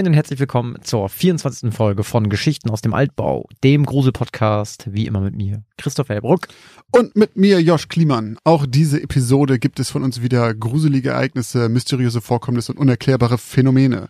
[0.00, 1.74] Moin und herzlich willkommen zur 24.
[1.74, 6.48] Folge von Geschichten aus dem Altbau, dem Grusel-Podcast, wie immer mit mir, Christoph Hellbruck.
[6.90, 8.38] Und mit mir, Josh Kliemann.
[8.42, 14.08] Auch diese Episode gibt es von uns wieder gruselige Ereignisse, mysteriöse Vorkommnisse und unerklärbare Phänomene.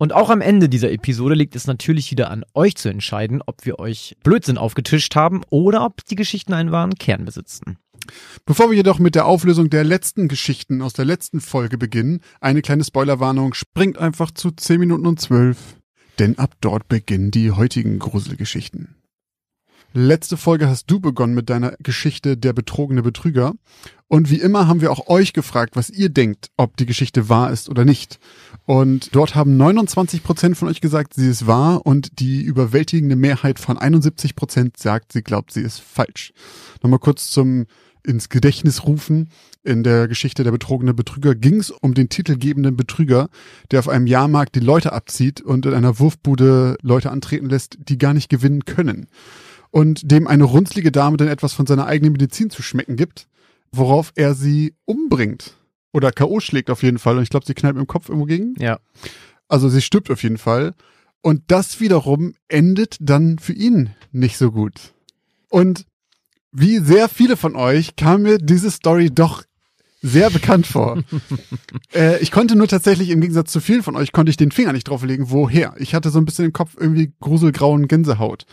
[0.00, 3.66] Und auch am Ende dieser Episode liegt es natürlich wieder an euch zu entscheiden, ob
[3.66, 7.76] wir euch Blödsinn aufgetischt haben oder ob die Geschichten einen wahren Kern besitzen.
[8.46, 12.62] Bevor wir jedoch mit der Auflösung der letzten Geschichten aus der letzten Folge beginnen, eine
[12.62, 15.58] kleine Spoilerwarnung, springt einfach zu 10 Minuten und 12.
[16.18, 18.99] Denn ab dort beginnen die heutigen Gruselgeschichten.
[19.92, 23.54] Letzte Folge hast du begonnen mit deiner Geschichte Der betrogene Betrüger.
[24.06, 27.50] Und wie immer haben wir auch euch gefragt, was ihr denkt, ob die Geschichte wahr
[27.50, 28.20] ist oder nicht.
[28.66, 33.58] Und dort haben 29 Prozent von euch gesagt, sie ist wahr und die überwältigende Mehrheit
[33.58, 36.32] von 71 Prozent sagt, sie glaubt, sie ist falsch.
[36.82, 37.66] Nochmal kurz zum
[38.04, 39.28] ins Gedächtnis rufen.
[39.62, 43.28] In der Geschichte der betrogene Betrüger ging es um den titelgebenden Betrüger,
[43.70, 47.98] der auf einem Jahrmarkt die Leute abzieht und in einer Wurfbude Leute antreten lässt, die
[47.98, 49.08] gar nicht gewinnen können.
[49.70, 53.28] Und dem eine runzlige Dame dann etwas von seiner eigenen Medizin zu schmecken gibt,
[53.72, 55.56] worauf er sie umbringt.
[55.92, 56.40] Oder K.O.
[56.40, 57.16] schlägt auf jeden Fall.
[57.16, 58.54] Und ich glaube, sie knallt mit dem Kopf irgendwo gegen.
[58.58, 58.80] Ja.
[59.48, 60.74] Also sie stirbt auf jeden Fall.
[61.22, 64.94] Und das wiederum endet dann für ihn nicht so gut.
[65.50, 65.86] Und
[66.52, 69.44] wie sehr viele von euch kam mir diese Story doch
[70.02, 71.02] sehr bekannt vor.
[71.94, 74.72] äh, ich konnte nur tatsächlich im Gegensatz zu vielen von euch konnte ich den Finger
[74.72, 75.74] nicht drauflegen, woher.
[75.78, 78.46] Ich hatte so ein bisschen im Kopf irgendwie gruselgrauen Gänsehaut.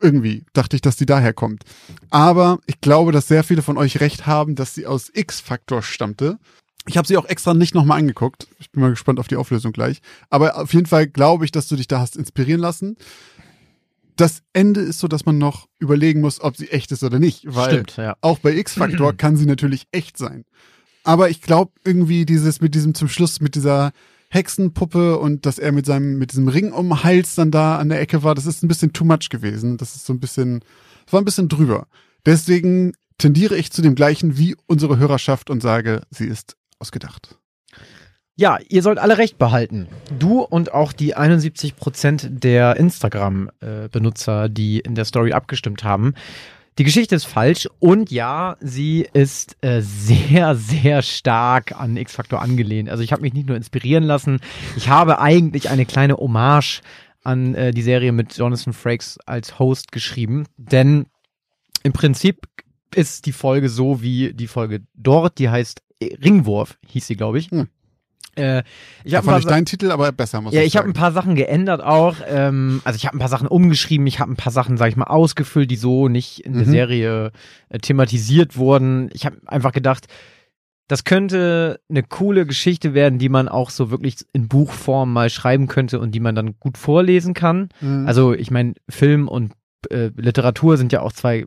[0.00, 1.64] Irgendwie dachte ich, dass die daher kommt.
[2.10, 6.38] Aber ich glaube, dass sehr viele von euch recht haben, dass sie aus X-Factor stammte.
[6.86, 8.46] Ich habe sie auch extra nicht nochmal angeguckt.
[8.58, 10.02] Ich bin mal gespannt auf die Auflösung gleich.
[10.28, 12.96] Aber auf jeden Fall glaube ich, dass du dich da hast inspirieren lassen
[14.16, 17.42] das Ende ist so, dass man noch überlegen muss, ob sie echt ist oder nicht.
[17.46, 18.16] Weil Stimmt, ja.
[18.20, 20.44] auch bei X-Factor kann sie natürlich echt sein.
[21.02, 23.92] Aber ich glaube irgendwie dieses mit diesem zum Schluss mit dieser
[24.34, 27.88] Hexenpuppe und dass er mit seinem mit diesem Ring um den Hals dann da an
[27.88, 29.76] der Ecke war, das ist ein bisschen too much gewesen.
[29.76, 30.60] Das ist so ein bisschen,
[31.04, 31.86] das war ein bisschen drüber.
[32.26, 37.38] Deswegen tendiere ich zu dem gleichen wie unsere Hörerschaft und sage, sie ist ausgedacht.
[38.36, 39.86] Ja, ihr sollt alle recht behalten.
[40.18, 46.14] Du und auch die 71 Prozent der Instagram-Benutzer, die in der Story abgestimmt haben.
[46.76, 52.88] Die Geschichte ist falsch und ja, sie ist äh, sehr, sehr stark an X-Factor angelehnt.
[52.88, 54.40] Also ich habe mich nicht nur inspirieren lassen,
[54.76, 56.80] ich habe eigentlich eine kleine Hommage
[57.22, 61.06] an äh, die Serie mit Jonathan Frakes als Host geschrieben, denn
[61.84, 62.48] im Prinzip
[62.92, 67.50] ist die Folge so wie die Folge dort, die heißt Ringwurf, hieß sie, glaube ich.
[67.50, 67.68] Hm.
[68.36, 68.62] Äh,
[69.04, 71.12] ich habe fand ich deinen Titel aber besser, muss ja, ich ich habe ein paar
[71.12, 72.16] Sachen geändert auch.
[72.28, 74.96] Ähm, also ich habe ein paar Sachen umgeschrieben, ich habe ein paar Sachen, sag ich
[74.96, 76.70] mal, ausgefüllt, die so nicht in der Mhm.
[76.70, 77.32] Serie
[77.68, 79.10] äh, thematisiert wurden.
[79.12, 80.06] Ich habe einfach gedacht,
[80.88, 85.66] das könnte eine coole Geschichte werden, die man auch so wirklich in Buchform mal schreiben
[85.66, 87.70] könnte und die man dann gut vorlesen kann.
[87.80, 88.06] Mhm.
[88.06, 89.52] Also ich meine, Film und
[89.90, 91.46] äh, Literatur sind ja auch zwei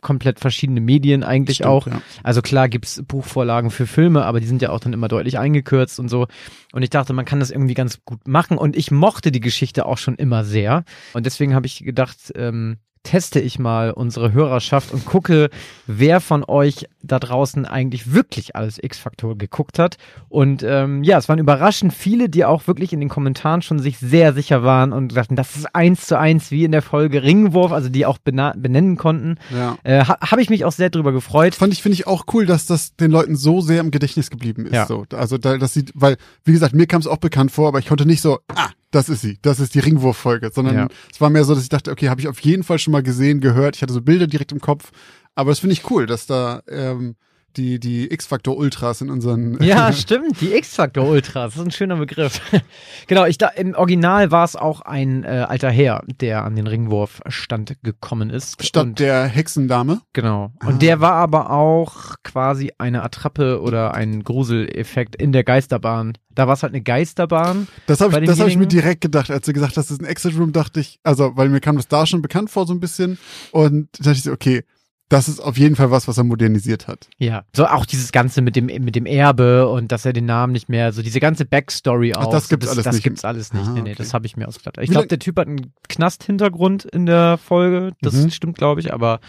[0.00, 1.86] komplett verschiedene Medien eigentlich Stimmt, auch.
[1.86, 2.02] ja.
[2.22, 5.98] Also klar gibt's Buchvorlagen für Filme, aber die sind ja auch dann immer deutlich eingekürzt
[6.00, 6.26] und so.
[6.72, 8.58] Und ich dachte, man kann das irgendwie ganz gut machen.
[8.58, 10.84] Und ich mochte die Geschichte auch schon immer sehr.
[11.14, 15.48] Und deswegen habe ich gedacht, ähm, teste ich mal unsere Hörerschaft und gucke,
[15.86, 19.96] wer von euch da draußen eigentlich wirklich alles X-Faktor geguckt hat.
[20.28, 23.96] Und ähm, ja, es waren überraschend viele, die auch wirklich in den Kommentaren schon sich
[23.98, 27.72] sehr sicher waren und dachten, das ist eins zu eins wie in der Folge Ringwurf,
[27.72, 29.36] also die auch benennen konnten.
[29.50, 29.78] ja.
[29.84, 31.54] Äh, ha Habe ich mich auch sehr drüber gefreut.
[31.54, 34.66] Fand ich, finde ich auch cool, dass das den Leuten so sehr im Gedächtnis geblieben
[34.66, 34.74] ist.
[34.74, 34.84] Ja.
[34.84, 35.06] So.
[35.14, 37.86] Also, da, das sieht, weil, wie gesagt, mir kam es auch bekannt vor, aber ich
[37.86, 40.88] konnte nicht so, ah, das ist sie, das ist die Ringwurf-Folge, sondern Ja.
[41.12, 43.02] es war mehr so, dass ich dachte, okay, habe ich auf jeden Fall schon mal
[43.02, 44.90] gesehen, gehört, ich hatte so Bilder direkt im Kopf,
[45.34, 47.16] aber das finde ich cool, dass da ähm,
[47.56, 52.40] die, die X-Factor-Ultras in unseren Ja, stimmt, die X-Factor Ultras, das ist ein schöner Begriff.
[53.06, 56.66] genau, ich da, im Original war es auch ein äh, alter Herr, der an den
[56.66, 58.64] Ringwurfstand gekommen ist.
[58.64, 60.00] statt und, der Hexendame.
[60.12, 60.52] Genau.
[60.60, 60.68] Ah.
[60.68, 66.14] Und der war aber auch quasi eine Attrappe oder ein Gruseleffekt in der Geisterbahn.
[66.30, 67.66] Da war es halt eine Geisterbahn.
[67.86, 70.00] Das habe ich, das hab ich mir direkt gedacht, als du gesagt hast, das ist
[70.00, 72.72] ein Exit Room, dachte ich, also, weil mir kam das da schon bekannt vor so
[72.72, 73.18] ein bisschen
[73.50, 74.64] und da dachte ich so, okay,
[75.10, 77.08] das ist auf jeden Fall was, was er modernisiert hat.
[77.16, 77.44] Ja.
[77.56, 80.68] So auch dieses Ganze mit dem, mit dem Erbe und dass er den Namen nicht
[80.68, 82.30] mehr, so diese ganze Backstory Ach, auch.
[82.30, 83.04] das gibt's das, alles das nicht.
[83.04, 83.66] gibt's alles nicht.
[83.66, 83.98] Ah, nee, nee, okay.
[83.98, 84.76] das habe ich mir ausgedacht.
[84.80, 87.92] Ich glaube, der Typ hat einen Knast-Hintergrund in der Folge.
[88.02, 88.30] Das Mhm.
[88.30, 89.20] stimmt, glaube ich, aber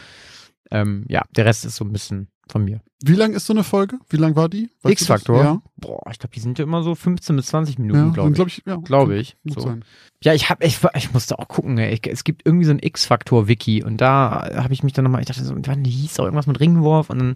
[0.71, 2.81] ähm, ja, der Rest ist so ein bisschen von mir.
[3.03, 3.97] Wie lang ist so eine Folge?
[4.09, 4.69] Wie lang war die?
[4.85, 5.41] X-Factor?
[5.43, 8.29] Ja, Boah, ich glaube, die sind ja immer so 15 bis 20 ja Minuten, glaube
[8.29, 8.35] ich.
[8.35, 8.61] glaub ich.
[8.65, 9.37] Ja, Glaube ich.
[9.45, 9.75] So.
[10.23, 11.99] Ja, ich hab, ich, ich musste auch gucken, ey.
[12.09, 15.43] Es gibt irgendwie so ein X-Faktor-Wiki und da habe ich mich dann nochmal, ich dachte
[15.45, 17.35] so, wann hieß auch irgendwas mit Ringwurf und dann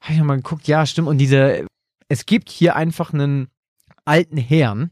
[0.00, 1.08] habe ich nochmal geguckt, ja, stimmt.
[1.08, 1.66] Und diese,
[2.08, 3.48] es gibt hier einfach einen
[4.04, 4.90] alten Herrn,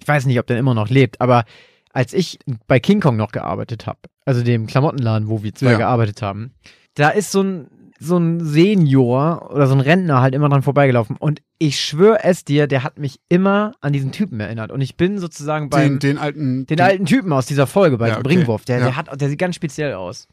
[0.00, 1.44] ich weiß nicht, ob der immer noch lebt, aber
[1.92, 5.78] als ich bei King Kong noch gearbeitet habe, also dem Klamottenladen, wo wir zwei Ja.
[5.78, 6.52] gearbeitet haben,
[6.94, 11.16] da ist so ein so ein Senior oder so ein Rentner halt immer dran vorbeigelaufen
[11.18, 14.96] und ich schwöre es dir, der hat mich immer an diesen Typen erinnert und ich
[14.96, 16.66] bin sozusagen beim Den, den alten.
[16.66, 18.34] den alten Typen aus dieser Folge bei Ja, dem okay.
[18.34, 18.84] Bringwurf, der, Ja.
[18.84, 20.28] der hat, der sieht ganz speziell aus.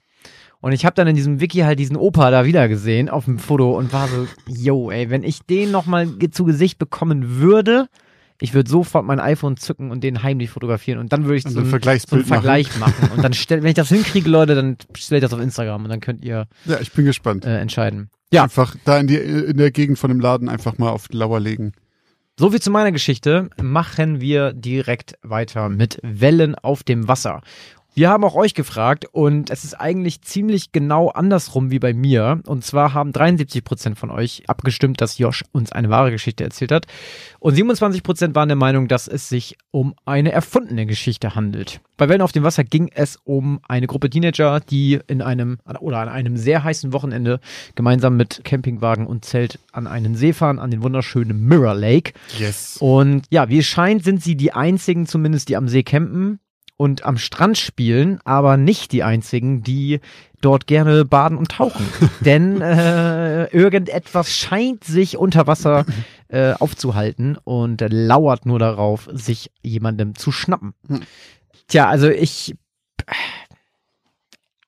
[0.59, 3.39] Und ich habe dann in diesem Wiki halt diesen Opa da wieder gesehen auf dem
[3.39, 7.87] Foto und war so, yo, ey, wenn ich den nochmal zu Gesicht bekommen würde,
[8.41, 11.51] ich würde sofort mein iPhone zücken und den heimlich fotografieren und dann würde ich Und
[11.51, 12.41] so, ein so einen Vergleichsbild machen.
[12.43, 13.11] Vergleich machen.
[13.15, 15.89] Und dann stell, wenn ich das hinkriege, Leute, dann stelle ich das auf Instagram und
[15.89, 17.45] dann könnt ihr Ja, ich bin gespannt.
[17.45, 18.09] äh, entscheiden.
[18.33, 21.17] Ja, Einfach da in, die, in der Gegend von dem Laden einfach mal auf die
[21.17, 21.73] Lauer legen.
[22.39, 23.49] so viel zu meiner Geschichte.
[23.61, 27.41] Machen wir direkt weiter mit Wellen auf dem Wasser.
[27.93, 32.39] Wir haben auch euch gefragt und es ist eigentlich ziemlich genau andersrum wie bei mir.
[32.45, 36.85] Und zwar haben 73% von euch abgestimmt, dass Josh uns eine wahre Geschichte erzählt hat.
[37.39, 41.81] Und 27% waren der Meinung, dass es sich um eine erfundene Geschichte handelt.
[41.97, 45.99] Bei Wellen auf dem Wasser ging es um eine Gruppe Teenager, die in einem oder
[45.99, 47.41] an einem sehr heißen Wochenende
[47.75, 52.13] gemeinsam mit Campingwagen und Zelt an einen See fahren, an den wunderschönen Mirror Lake.
[52.39, 52.77] Yes.
[52.79, 56.39] Und ja, wie es scheint, sind sie die einzigen zumindest, die am See campen
[56.81, 59.99] und am Strand spielen, aber nicht die einzigen, die
[60.41, 61.85] dort gerne baden und tauchen.
[62.21, 65.85] Denn äh, irgendetwas scheint sich unter Wasser
[66.29, 70.73] äh, aufzuhalten und lauert nur darauf, sich jemandem zu schnappen.
[70.87, 71.01] Hm.
[71.67, 72.55] Tja, also ich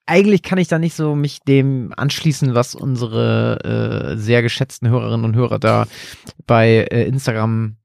[0.06, 5.25] eigentlich kann ich da nicht so mich dem anschließen, was unsere äh, sehr geschätzten Hörerinnen
[5.25, 5.88] und Hörer da
[6.45, 7.77] bei äh, Instagram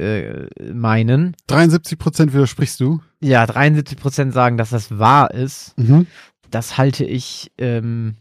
[0.00, 1.36] äh, meinen.
[1.46, 3.00] 73 Prozent widersprichst du.
[3.20, 5.76] Ja, 73 Prozent sagen, dass das wahr ist.
[5.78, 6.06] Mhm.
[6.50, 8.16] Das halte ich, ähm,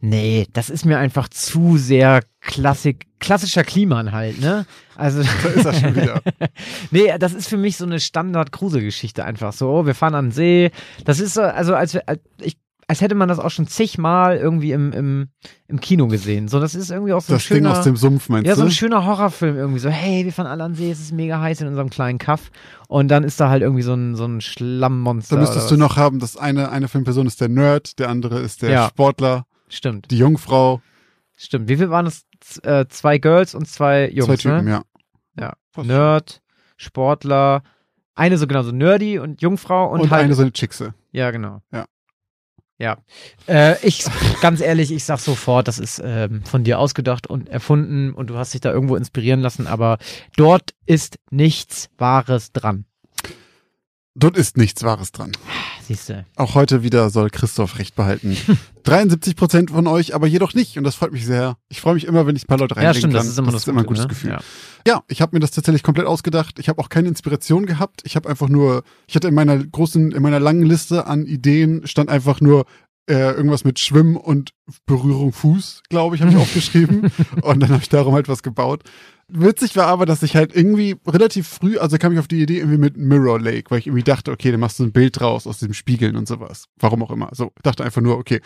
[0.00, 4.66] nee, das ist mir einfach zu sehr Klassik, klassischer Kliman halt, ne?
[4.96, 6.20] Also, Da ist er schon wieder.
[6.90, 9.70] nee, das ist für mich so eine Standard-Kruse-Geschichte einfach so.
[9.70, 10.70] Oh, wir fahren an den See.
[11.04, 12.56] Das ist so, also als, wir- als ich,
[12.92, 15.28] als hätte man das auch schon zigmal irgendwie im, im,
[15.66, 16.48] im Kino gesehen.
[16.48, 18.54] So, das ist irgendwie auch so ein Das Ding schöner, aus dem Sumpf, meinst ja,
[18.54, 18.68] so du?
[18.68, 21.62] ein schöner Horrorfilm irgendwie so, hey, wir fahren alle an See, es ist mega heiß
[21.62, 22.50] in unserem kleinen Kaff.
[22.88, 25.36] Und dann ist da halt irgendwie so ein, so ein Schlammmonster.
[25.36, 28.60] Da müsstest du noch haben, dass eine, eine Filmperson ist der Nerd, der andere ist
[28.60, 28.88] der Ja.
[28.88, 30.82] Sportler, Stimmt, die Jungfrau,
[31.34, 31.68] stimmt.
[31.70, 32.26] Wie viel waren es?
[32.40, 34.70] Z- Äh, zwei Girls und zwei Jungs, zwei Typen, ne?
[34.70, 35.52] ja.
[35.76, 35.82] Ja.
[35.82, 36.42] Nerd,
[36.76, 37.62] Sportler,
[38.14, 40.24] eine so genau so Nerdy und Jungfrau und, Und, halt.
[40.24, 40.92] eine so eine Chickse.
[41.12, 41.62] ja, genau.
[41.72, 41.86] Ja.
[42.82, 42.98] Ja.
[43.46, 44.04] Äh, ich,
[44.40, 48.36] ganz ehrlich, ich sag sofort, das ist ähm, von dir ausgedacht und erfunden und du
[48.36, 49.98] hast dich da irgendwo inspirieren lassen, aber
[50.36, 52.86] dort ist nichts Wahres dran.
[54.14, 55.32] Dort ist nichts Wahres dran.
[55.86, 56.24] Siehst du.
[56.36, 58.36] Auch heute wieder soll Christoph recht behalten.
[58.84, 60.76] 73 Prozent von euch, aber jedoch nicht.
[60.76, 61.56] Und das freut mich sehr.
[61.70, 63.22] Ich freue mich immer, wenn ich ein paar Leute Ja, reinbringen stimmt, kann.
[63.22, 64.30] das ist immer, das das ist immer ein Gute, gutes ne?
[64.30, 64.30] Gefühl.
[64.32, 64.40] Ja.
[64.86, 66.58] Ja, ich habe mir das tatsächlich komplett ausgedacht.
[66.58, 68.02] Ich habe auch keine Inspiration gehabt.
[68.04, 71.86] Ich habe einfach nur, ich hatte in meiner großen, in meiner langen Liste an Ideen
[71.86, 72.66] stand einfach nur
[73.08, 74.50] äh, irgendwas mit Schwimmen und
[74.86, 77.10] Berührung Fuß, glaube ich, habe ich aufgeschrieben.
[77.40, 78.82] und dann habe ich darum halt was gebaut.
[79.34, 82.58] Witzig war aber, dass ich halt irgendwie relativ früh, also kam ich auf die Idee
[82.58, 85.46] irgendwie mit Mirror Lake, weil ich irgendwie dachte, okay, dann machst du ein Bild draus
[85.46, 86.66] aus dem Spiegeln und sowas.
[86.78, 87.30] Warum auch immer.
[87.32, 88.40] So, dachte einfach nur, okay.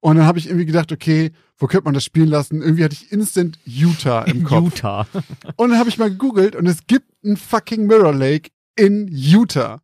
[0.00, 2.62] Und dann habe ich irgendwie gedacht, okay, wo könnte man das spielen lassen?
[2.62, 4.74] Irgendwie hatte ich instant Utah im Kopf.
[4.74, 5.06] Utah.
[5.56, 9.80] Und dann habe ich mal gegoogelt und es gibt einen fucking Mirror Lake in Utah.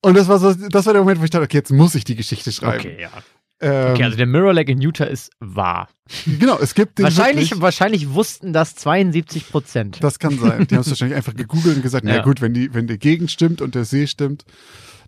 [0.00, 2.04] Und das war so, das war der Moment, wo ich dachte, okay, jetzt muss ich
[2.04, 2.80] die Geschichte schreiben.
[2.80, 3.10] Okay, ja.
[3.60, 5.88] Ähm, Okay, also der Mirror Lake in Utah ist wahr.
[6.38, 7.62] genau, es gibt den Wahrscheinlich, wirklich.
[7.62, 9.98] wahrscheinlich wussten das 72 Prozent.
[10.02, 10.66] Das kann sein.
[10.68, 12.22] Die haben es wahrscheinlich einfach gegoogelt und gesagt, na Ja.
[12.22, 14.44] gut, wenn die, wenn die Gegend stimmt und der See stimmt.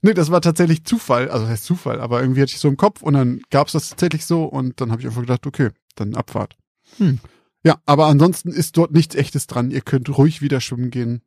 [0.03, 2.77] Nee, das war tatsächlich Zufall, also das heißt Zufall, aber irgendwie hatte ich so im
[2.79, 5.69] Kopf und dann gab es das tatsächlich so und dann habe ich einfach gedacht, okay,
[5.95, 6.57] dann Abfahrt.
[6.97, 7.19] Hm.
[7.63, 9.71] Ja, aber ansonsten ist dort nichts echtes dran.
[9.71, 11.21] Ihr könnt ruhig wieder schwimmen gehen,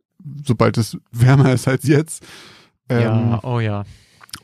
[0.44, 2.24] sobald es wärmer ist als jetzt.
[2.89, 3.86] Ähm, ja, oh ja.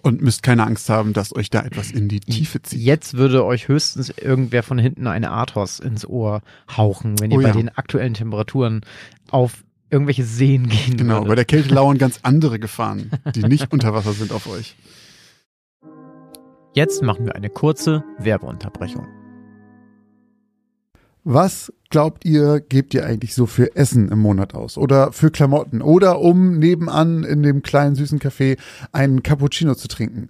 [0.01, 2.79] Und müsst keine Angst haben, dass euch da etwas in die Tiefe zieht.
[2.79, 6.41] Jetzt würde euch höchstens irgendwer von hinten eine Athos ins Ohr
[6.77, 7.53] hauchen, wenn ihr Oh bei ja.
[7.53, 8.81] den aktuellen Temperaturen
[9.29, 11.37] auf irgendwelche Seen gehen Genau, bei würdet.
[11.39, 14.75] der Kälte lauern ganz andere Gefahren, die nicht unter Wasser sind auf euch.
[16.73, 19.05] Jetzt machen wir eine kurze Werbeunterbrechung.
[21.31, 24.79] Was glaubt ihr, gebt ihr eigentlich so für Essen im Monat aus?
[24.79, 25.83] Oder für Klamotten?
[25.83, 28.57] Oder um nebenan in dem kleinen süßen Café
[28.93, 30.29] einen Cappuccino zu trinken?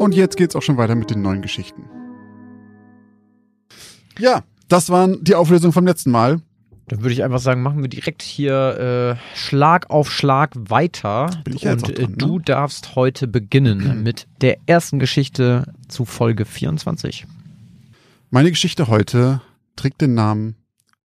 [0.00, 1.84] Und jetzt geht's auch schon weiter mit den neuen Geschichten.
[4.18, 6.40] Ja, das waren die Auflösungen vom letzten Mal.
[6.88, 11.30] Dann würde ich einfach sagen, machen wir direkt hier äh, Schlag auf Schlag weiter.
[11.44, 12.44] Bin ich jetzt Und auch dran, äh, du ne?
[12.46, 17.26] darfst heute beginnen mit der ersten Geschichte zu Folge 24.
[18.30, 19.42] Meine Geschichte heute
[19.76, 20.56] trägt den Namen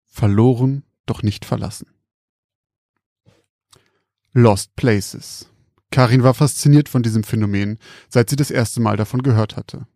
[0.05, 1.87] Verloren, doch nicht verlassen.
[4.35, 5.49] Lost Places.
[5.93, 9.87] Karin war fasziniert von diesem Phänomen, seit sie das erste Mal davon gehört hatte.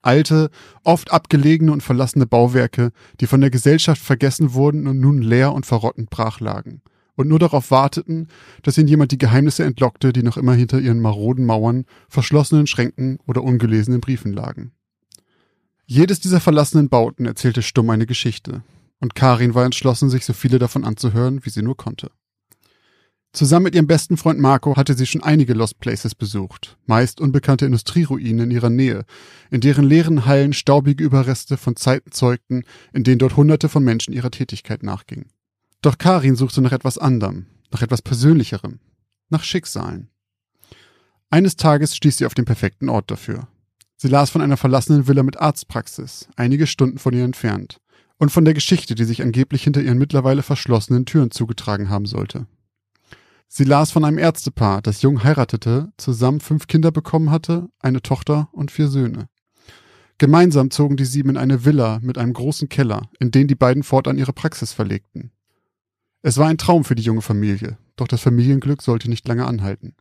[0.00, 0.48] Alte,
[0.82, 5.66] oft abgelegene und verlassene Bauwerke, die von der Gesellschaft vergessen wurden und nun leer und
[5.66, 6.80] verrottend brach lagen
[7.20, 8.28] und nur darauf warteten,
[8.62, 13.18] dass ihnen jemand die Geheimnisse entlockte, die noch immer hinter ihren maroden Mauern, verschlossenen Schränken
[13.26, 14.72] oder ungelesenen Briefen lagen.
[15.84, 18.62] Jedes dieser verlassenen Bauten erzählte stumm eine Geschichte,
[19.00, 22.10] und Karin war entschlossen, sich so viele davon anzuhören, wie sie nur konnte.
[23.32, 27.64] Zusammen mit ihrem besten Freund Marco hatte sie schon einige Lost Places besucht, meist unbekannte
[27.64, 29.04] Industrieruinen in ihrer Nähe,
[29.50, 34.12] in deren leeren Hallen staubige Überreste von Zeiten zeugten, in denen dort Hunderte von Menschen
[34.12, 35.26] ihrer Tätigkeit nachgingen.
[35.80, 38.80] Doch Karin suchte nach etwas anderem, nach etwas Persönlicherem,
[39.28, 40.08] nach Schicksalen.
[41.30, 43.46] Eines Tages stieß sie auf den perfekten Ort dafür.
[43.96, 47.76] Sie las von einer verlassenen Villa mit Arztpraxis, einige Stunden von ihr entfernt,
[48.18, 52.46] und von der Geschichte, die sich angeblich hinter ihren mittlerweile verschlossenen Türen zugetragen haben sollte.
[53.52, 58.48] Sie las von einem Ärztepaar, das jung heiratete, zusammen fünf Kinder bekommen hatte, eine Tochter
[58.52, 59.28] und vier Söhne.
[60.18, 63.82] Gemeinsam zogen die sieben in eine Villa mit einem großen Keller, in den die beiden
[63.82, 65.32] fortan ihre Praxis verlegten.
[66.22, 69.96] Es war ein Traum für die junge Familie, doch das Familienglück sollte nicht lange anhalten.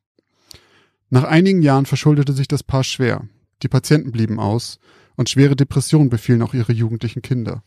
[1.09, 3.27] Nach einigen Jahren verschuldete sich das Paar schwer,
[3.63, 4.77] die Patienten blieben aus
[5.15, 7.63] und schwere Depressionen befielen auch ihre jugendlichen Kinder.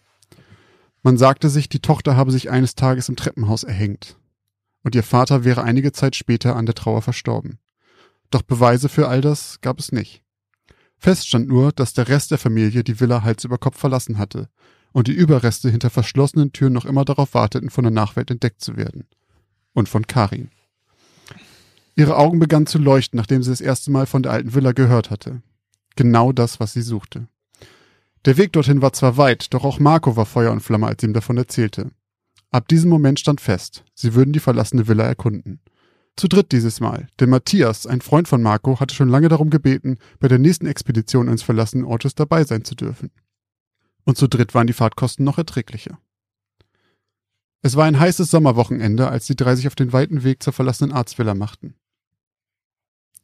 [1.03, 4.17] Man sagte sich, die Tochter habe sich eines Tages im Treppenhaus erhängt
[4.83, 7.59] und ihr Vater wäre einige Zeit später an der Trauer verstorben.
[8.31, 10.23] Doch Beweise für all das gab es nicht.
[10.99, 14.49] Fest stand nur, dass der Rest der Familie die Villa Hals über Kopf verlassen hatte
[14.93, 18.77] und die Überreste hinter verschlossenen Türen noch immer darauf warteten, von der Nachwelt entdeckt zu
[18.77, 19.07] werden.
[19.75, 20.51] Und von Karin.
[21.95, 25.11] Ihre Augen begannen zu leuchten, nachdem sie das erste Mal von der alten Villa gehört
[25.11, 25.43] hatte.
[25.97, 27.29] Genau das, was sie suchte.
[28.25, 31.09] Der Weg dorthin war zwar weit, doch auch Marco war Feuer und Flamme, als sie
[31.09, 31.91] ihm davon erzählte.
[32.53, 35.61] Ab diesem Moment stand fest, sie würden die verlassene Villa erkunden.
[36.17, 39.97] Zu dritt dieses Mal, denn Matthias, ein Freund von Marco, hatte schon lange darum gebeten,
[40.21, 43.11] bei der nächsten Expedition ins verlassenen Ortes dabei sein zu dürfen.
[44.05, 45.99] Und zu dritt waren die Fahrtkosten noch erträglicher.
[47.63, 50.93] Es war ein heißes Sommerwochenende, als die drei sich auf den weiten Weg zur verlassenen
[50.93, 51.75] Arztvilla machten.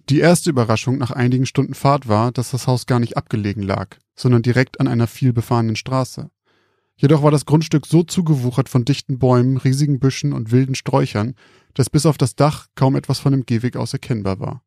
[0.08, 3.98] Die erste Überraschung nach einigen Stunden Fahrt war, dass das Haus gar nicht abgelegen lag,
[4.16, 6.30] sondern direkt an einer viel befahrenen Straße.
[7.00, 11.36] Jedoch war das Grundstück so zugewuchert von dichten Bäumen, riesigen Büschen und wilden Sträuchern,
[11.74, 14.64] dass bis auf das Dach kaum etwas von dem Gehweg aus erkennbar war.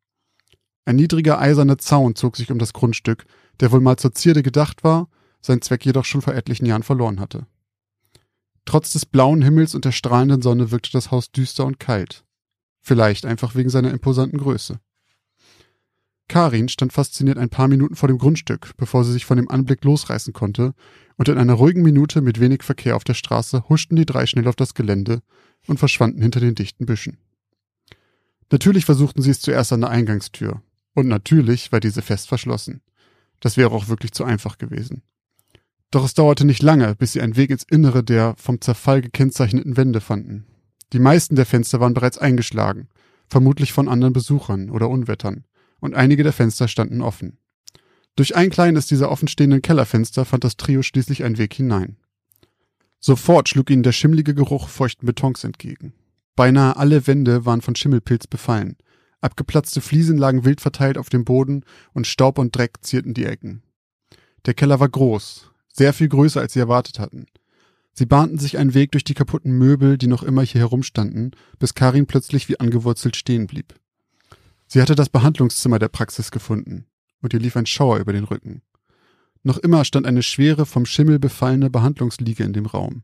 [0.86, 3.26] Ein niedriger eiserner Zaun zog sich um das Grundstück,
[3.60, 5.10] der wohl mal zur Zierde gedacht war,
[5.42, 7.48] seinen Zweck jedoch schon vor etlichen Jahren verloren hatte.
[8.64, 12.24] Trotz des blauen Himmels und der strahlenden Sonne wirkte das Haus düster und kalt.
[12.82, 14.80] Vielleicht einfach wegen seiner imposanten Größe.
[16.28, 19.84] Karin stand fasziniert ein paar Minuten vor dem Grundstück, bevor sie sich von dem Anblick
[19.84, 20.74] losreißen konnte,
[21.18, 24.48] und in einer ruhigen Minute mit wenig Verkehr auf der Straße huschten die drei schnell
[24.48, 25.22] auf das Gelände
[25.68, 27.18] und verschwanden hinter den dichten Büschen.
[28.50, 30.62] Natürlich versuchten sie es zuerst an der Eingangstür,
[30.94, 32.82] und natürlich war diese fest verschlossen.
[33.40, 35.04] Das wäre auch wirklich zu einfach gewesen.
[35.92, 39.76] Doch es dauerte nicht lange, bis sie einen Weg ins Innere der vom Zerfall gekennzeichneten
[39.76, 40.46] Wände fanden.
[40.94, 42.88] Die meisten der Fenster waren bereits eingeschlagen,
[43.28, 45.46] vermutlich von anderen Besuchern oder Unwettern,
[45.82, 47.38] und einige der Fenster standen offen.
[48.16, 51.98] Durch ein kleines dieser offenstehenden Kellerfenster fand das Trio schließlich einen Weg hinein.
[53.00, 55.94] Sofort schlug ihnen der schimmlige Geruch feuchten Betons entgegen.
[56.36, 58.78] Beinahe alle Wände waren von Schimmelpilz befallen.
[59.22, 63.64] Abgeplatzte Fliesen lagen wild verteilt auf dem Boden und Staub und Dreck zierten die Ecken.
[64.46, 67.26] Der Keller war groß, sehr viel größer, als sie erwartet hatten.
[67.94, 71.76] Sie bahnten sich einen Weg durch die kaputten Möbel, die noch immer hier herumstanden, bis
[71.76, 73.76] Karin plötzlich wie angewurzelt stehen blieb.
[74.74, 76.86] Sie hatte das Behandlungszimmer der Praxis gefunden,
[77.22, 78.62] und ihr lief ein Schauer über den Rücken.
[79.44, 83.04] Noch immer stand eine schwere, vom Schimmel befallene Behandlungsliege in dem Raum.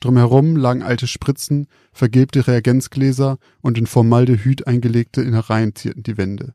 [0.00, 6.52] Drumherum lagen alte Spritzen, vergilbte Reagenzgläser und in Formaldehyd eingelegte Innereien zierten die Wände.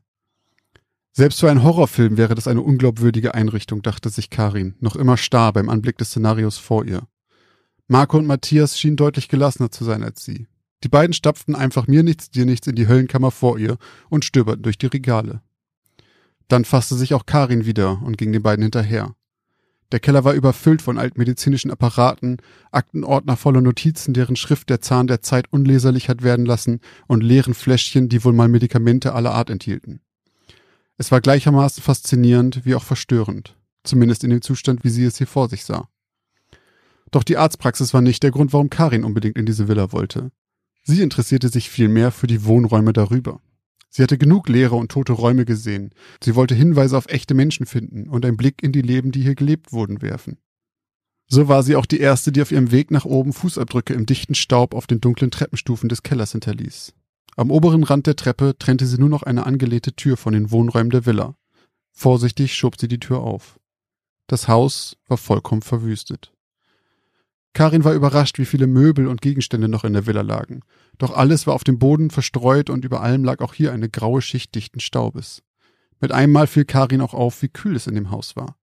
[1.10, 5.52] Selbst für einen Horrorfilm wäre das eine unglaubwürdige Einrichtung, dachte sich Karin, noch immer starr
[5.52, 7.08] beim Anblick des Szenarios vor ihr.
[7.88, 10.46] Marco und Matthias schienen deutlich gelassener zu sein als sie.
[10.82, 13.78] Die beiden stapften einfach mir nichts, dir nichts in die Höllenkammer vor ihr
[14.10, 15.40] und stöberten durch die Regale.
[16.48, 19.14] Dann fasste sich auch Karin wieder und ging den beiden hinterher.
[19.92, 22.38] Der Keller war überfüllt von altmedizinischen Apparaten,
[22.72, 27.54] Aktenordner voller Notizen, deren Schrift der Zahn der Zeit unleserlich hat werden lassen, und leeren
[27.54, 30.00] Fläschchen, die wohl mal Medikamente aller Art enthielten.
[30.96, 35.26] Es war gleichermaßen faszinierend wie auch verstörend, zumindest in dem Zustand, wie sie es hier
[35.26, 35.88] vor sich sah.
[37.10, 40.32] Doch die Arztpraxis war nicht der Grund, warum Karin unbedingt in diese Villa wollte.
[40.84, 43.40] Sie interessierte sich vielmehr für die Wohnräume darüber.
[43.88, 45.90] Sie hatte genug leere und tote Räume gesehen.
[46.22, 49.34] Sie wollte Hinweise auf echte Menschen finden und einen Blick in die Leben, die hier
[49.34, 50.38] gelebt wurden, werfen.
[51.26, 54.34] So war sie auch die erste, die auf ihrem Weg nach oben Fußabdrücke im dichten
[54.34, 56.92] Staub auf den dunklen Treppenstufen des Kellers hinterließ.
[57.36, 60.90] Am oberen Rand der Treppe trennte sie nur noch eine angelegte Tür von den Wohnräumen
[60.90, 61.34] der Villa.
[61.92, 63.58] Vorsichtig schob sie die Tür auf.
[64.26, 66.33] Das Haus war vollkommen verwüstet.
[67.54, 70.60] Karin war überrascht, wie viele Möbel und Gegenstände noch in der Villa lagen.
[70.98, 74.22] Doch alles war auf dem Boden verstreut und über allem lag auch hier eine graue
[74.22, 75.42] Schicht dichten Staubes.
[76.00, 78.56] Mit einem Mal fiel Karin auch auf, wie kühl es in dem Haus war.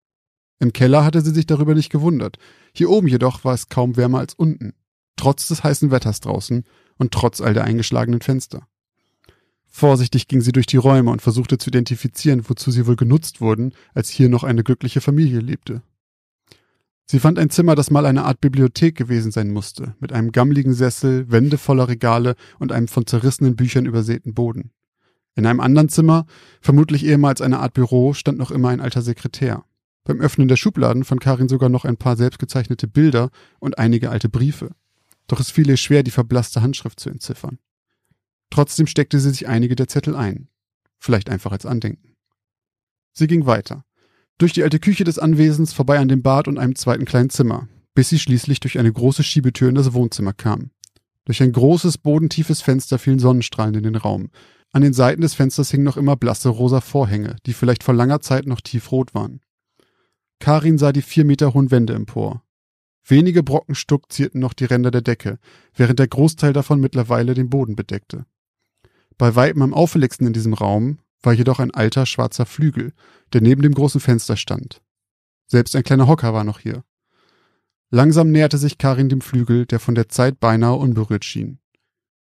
[0.60, 2.38] Im Keller hatte sie sich darüber nicht gewundert.
[2.74, 4.74] Hier oben jedoch war es kaum wärmer als unten.
[5.16, 6.66] Trotz des heißen Wetters draußen
[6.98, 8.68] und trotz all der eingeschlagenen Fenster.
[9.68, 13.74] Vorsichtig ging sie durch die Räume und versuchte zu identifizieren, wozu sie wohl genutzt wurden,
[13.94, 15.82] als hier noch eine glückliche Familie lebte.
[17.06, 20.74] Sie fand ein Zimmer, das mal eine Art Bibliothek gewesen sein musste, mit einem gammligen
[20.74, 24.72] Sessel, Wände voller Regale und einem von zerrissenen Büchern übersäten Boden.
[25.36, 26.26] In einem anderen Zimmer,
[26.62, 29.66] vermutlich ehemals eine Art Büro, stand noch immer ein alter Sekretär.
[30.04, 34.30] Beim Öffnen der Schubladen fand Karin sogar noch ein paar selbstgezeichnete Bilder und einige alte
[34.30, 34.72] Briefe.
[35.28, 37.60] Doch es fiel ihr schwer, die verblasste Handschrift zu entziffern.
[38.50, 40.50] Trotzdem steckte sie sich einige der Zettel ein.
[40.98, 42.16] Vielleicht einfach als Andenken.
[43.14, 43.86] Sie ging weiter
[44.42, 47.68] durch die alte Küche des Anwesens vorbei an dem Bad und einem zweiten kleinen Zimmer,
[47.94, 50.72] bis sie schließlich durch eine große Schiebetür in das Wohnzimmer kam.
[51.26, 54.32] Durch ein großes, bodentiefes Fenster fielen Sonnenstrahlen in den Raum.
[54.72, 58.22] An den Seiten des Fensters hingen noch immer blasse rosa Vorhänge, die vielleicht vor langer
[58.22, 59.42] Zeit noch tiefrot waren.
[60.40, 62.44] Karin sah die vier Meter hohen Wände empor.
[63.06, 65.38] Wenige Brocken Stuck zierten noch die Ränder der Decke,
[65.76, 68.26] während der Großteil davon mittlerweile den Boden bedeckte.
[69.20, 72.94] Bei weitem am auffälligsten in diesem Raum war jedoch ein alter schwarzer Flügel,
[73.34, 74.82] der neben dem großen Fenster stand.
[75.48, 76.84] Selbst ein kleiner Hocker war noch hier.
[77.90, 81.60] Langsam näherte sich Karin dem Flügel, der von der Zeit beinahe unberührt schien.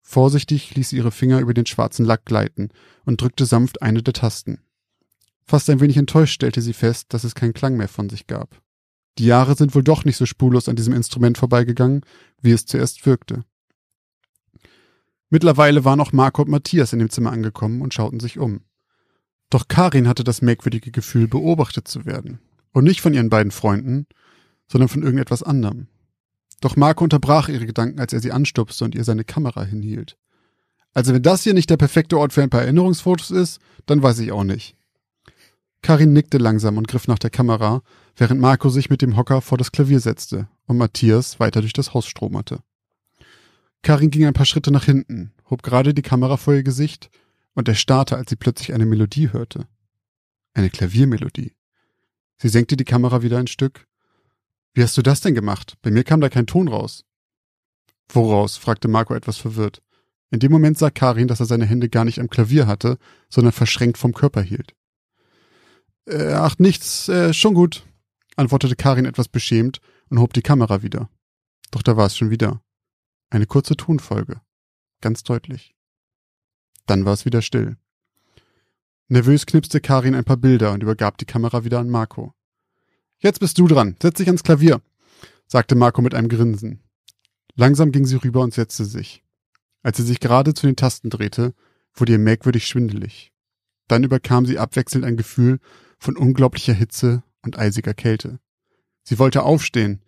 [0.02, 2.68] Vorsichtig ließ sie ihre Finger über den schwarzen Lack gleiten
[3.04, 4.60] und drückte sanft eine der Tasten.
[5.44, 8.62] Fast ein wenig enttäuscht stellte sie fest, dass es keinen Klang mehr von sich gab.
[9.18, 12.02] Die Jahre sind wohl doch nicht so spurlos an diesem Instrument vorbeigegangen,
[12.40, 13.44] wie es zuerst wirkte.
[15.30, 18.60] Mittlerweile waren auch Marco und Matthias in dem Zimmer angekommen und schauten sich um.
[19.50, 22.40] Doch Karin hatte das merkwürdige Gefühl, beobachtet zu werden.
[22.72, 24.06] Und nicht von ihren beiden Freunden,
[24.70, 25.86] sondern von irgendetwas anderem.
[26.60, 30.16] Doch Marco unterbrach ihre Gedanken, als er sie anstupste und ihr seine Kamera hinhielt.
[30.94, 34.18] Also wenn das hier nicht der perfekte Ort für ein paar Erinnerungsfotos ist, dann weiß
[34.20, 34.74] ich auch nicht.
[35.82, 37.82] Karin nickte langsam und griff nach der Kamera,
[38.16, 41.94] während Marco sich mit dem Hocker vor das Klavier setzte und Matthias weiter durch das
[41.94, 42.60] Haus stromerte.
[43.82, 47.10] Karin ging ein paar Schritte nach hinten, hob gerade die Kamera vor ihr Gesicht
[47.56, 49.66] und erstarrte, als sie plötzlich eine Melodie hörte.
[50.54, 51.56] Eine Klaviermelodie.
[52.38, 53.88] Sie senkte die Kamera wieder ein Stück.
[54.74, 55.74] Wie hast du das denn gemacht?
[55.82, 57.04] Bei mir kam da kein Ton raus.
[58.10, 58.56] Woraus?
[58.58, 59.82] fragte Marco etwas verwirrt.
[60.30, 62.98] In dem Moment sah Karin, dass er seine Hände gar nicht am Klavier hatte,
[63.30, 64.74] sondern verschränkt vom Körper hielt.
[66.06, 67.84] Äh, ach, nichts, äh, schon gut,
[68.36, 71.08] antwortete Karin etwas beschämt und hob die Kamera wieder.
[71.70, 72.60] Doch da war es schon wieder.
[73.30, 74.40] Eine kurze Tonfolge.
[75.00, 75.75] Ganz deutlich.
[76.86, 77.76] Dann war es wieder still.
[79.08, 82.34] Nervös knipste Karin ein paar Bilder und übergab die Kamera wieder an Marco.
[83.18, 83.96] Jetzt bist du dran.
[84.02, 84.80] Setz dich ans Klavier,
[85.46, 86.80] sagte Marco mit einem Grinsen.
[87.54, 89.22] Langsam ging sie rüber und setzte sich.
[89.82, 91.54] Als sie sich gerade zu den Tasten drehte,
[91.94, 93.32] wurde ihr merkwürdig schwindelig.
[93.88, 95.60] Dann überkam sie abwechselnd ein Gefühl
[95.98, 98.40] von unglaublicher Hitze und eisiger Kälte.
[99.04, 100.02] Sie wollte aufstehen,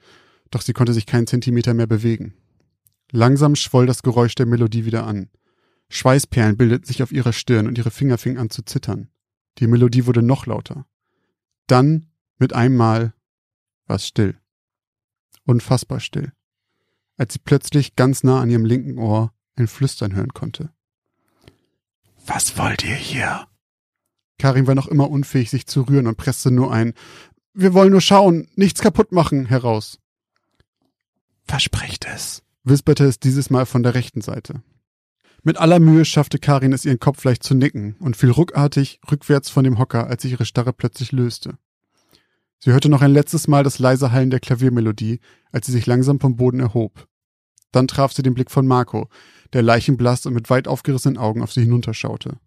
[0.51, 2.35] doch sie konnte sich keinen Zentimeter mehr bewegen.
[3.12, 5.31] Langsam schwoll das Geräusch der Melodie wieder an.
[5.90, 9.09] Schweißperlen bildeten sich auf ihrer Stirn und ihre Finger fingen an zu zittern.
[9.59, 10.87] Die Melodie wurde noch lauter.
[11.66, 12.07] Dann,
[12.38, 13.14] mit einem Mal,
[13.87, 14.38] war es still.
[15.44, 16.33] Unfassbar still.
[17.16, 20.70] Als sie plötzlich ganz nah an ihrem linken Ohr ein Flüstern hören konnte.
[22.27, 23.48] Was wollt ihr hier?
[24.38, 26.94] Karin war noch immer unfähig, sich zu rühren und presste nur ein
[27.55, 29.98] Wir wollen nur schauen, nichts kaputt machen heraus.
[31.44, 34.62] Versprecht es, wisperte es dieses Mal von der rechten Seite.
[35.44, 39.51] Mit aller Mühe schaffte Karin es, ihren Kopf leicht zu nicken und fiel ruckartig rückwärts
[39.51, 41.59] von dem Hocker, als sich ihre Starre plötzlich löste.
[42.59, 45.20] Sie hörte noch ein letztes Mal das leise Hallen der Klaviermelodie,
[45.53, 47.07] als sie sich langsam vom Boden erhob.
[47.70, 49.09] Dann traf sie den Blick von Marco,
[49.53, 52.38] der leichenblass und mit weit aufgerissenen Augen auf sie hinunterschaute.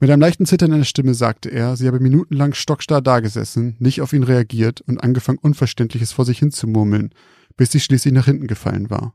[0.00, 4.00] Mit einem leichten Zittern in der Stimme sagte er, sie habe minutenlang stockstarr dagesessen, nicht
[4.00, 7.14] auf ihn reagiert und angefangen Unverständliches vor sich hin zu murmeln,
[7.56, 9.14] bis sie schließlich nach hinten gefallen war.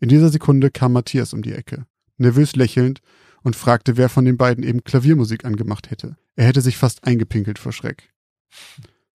[0.00, 1.86] In dieser Sekunde kam Matthias um die Ecke,
[2.18, 3.00] nervös lächelnd,
[3.42, 6.16] und fragte, wer von den beiden eben Klaviermusik angemacht hätte.
[6.34, 8.12] Er hätte sich fast eingepinkelt vor Schreck.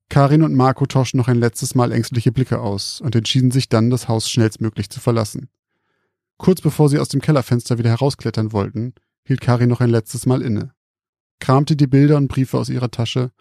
[0.07, 3.89] Karin und Marco tauschten noch ein letztes Mal ängstliche Blicke aus und entschieden sich dann,
[3.89, 5.49] das Haus schnellstmöglich zu verlassen.
[6.37, 8.93] Kurz bevor sie aus dem Kellerfenster wieder herausklettern wollten,
[9.25, 10.73] hielt Karin noch ein letztes Mal inne,
[11.39, 13.31] kramte die Bilder und Briefe aus ihrer Tasche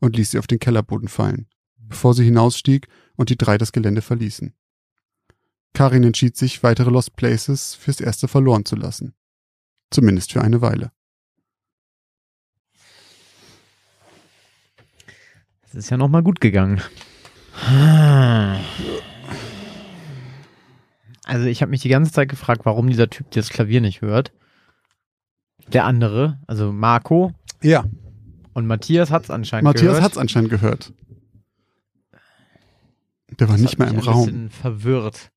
[0.00, 4.02] und ließ sie auf den Kellerboden fallen, bevor sie hinausstieg und die drei das Gelände
[4.02, 4.54] verließen.
[5.74, 9.14] Karin entschied sich, weitere Lost Places fürs erste verloren zu lassen.
[9.90, 10.90] Zumindest für eine Weile.
[15.62, 16.80] Das ist ja nochmal gut gegangen.
[21.24, 24.32] Also ich habe mich die ganze Zeit gefragt, warum dieser Typ das Klavier nicht hört.
[25.68, 27.84] Der andere, also Marco Ja,
[28.54, 30.02] und Matthias hat es anscheinend Matthias gehört.
[30.02, 30.92] hat's anscheinend gehört.
[33.38, 34.24] Der war Das nicht hat mehr im Raum.
[34.24, 35.30] bisschen verwirrt.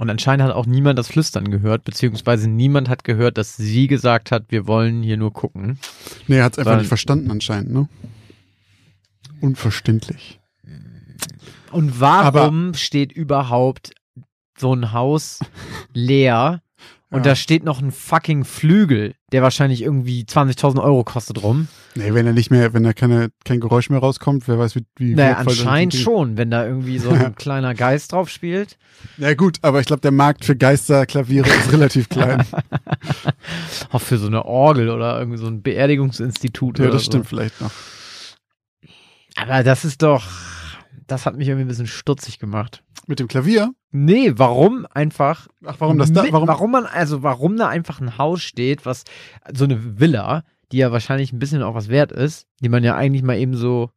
[0.00, 4.30] Und anscheinend hat auch niemand das Flüstern gehört, beziehungsweise niemand hat gehört, dass sie gesagt
[4.32, 5.78] hat, wir wollen hier nur gucken.
[6.26, 7.86] Nee, er hat's einfach Weil- nicht verstanden anscheinend, ne?
[9.42, 10.40] Unverständlich.
[11.70, 13.92] Und warum steht überhaupt
[14.58, 15.40] so ein Haus
[15.92, 16.62] leer
[17.10, 17.32] und Ja.
[17.32, 21.66] da steht noch ein fucking Flügel, der wahrscheinlich irgendwie 20.000 Euro kostet rum?
[21.96, 24.84] Nee, wenn er nicht mehr, wenn da keine, kein Geräusch mehr rauskommt, wer weiß, wie,
[24.96, 28.78] wie Naja, anscheinend schon, wenn da irgendwie so ein kleiner Geist drauf spielt.
[29.18, 32.44] Ja gut, aber ich glaube, der Markt für Geisterklaviere ist relativ klein.
[33.90, 37.10] Auch für so eine Orgel oder irgendwie so ein Beerdigungsinstitut ja, das so.
[37.10, 37.72] stimmt vielleicht noch.
[39.36, 40.24] Aber das ist doch,
[41.10, 42.82] das hat mich irgendwie ein bisschen stutzig gemacht.
[43.06, 43.74] Mit dem Klavier?
[43.90, 45.48] Nee, warum einfach?
[45.64, 49.04] Ach, warum das da, warum, warum man, also warum da einfach ein Haus steht, was
[49.52, 52.94] so eine Villa, die ja wahrscheinlich ein bisschen auch was wert ist, die man ja
[52.94, 53.90] eigentlich mal eben so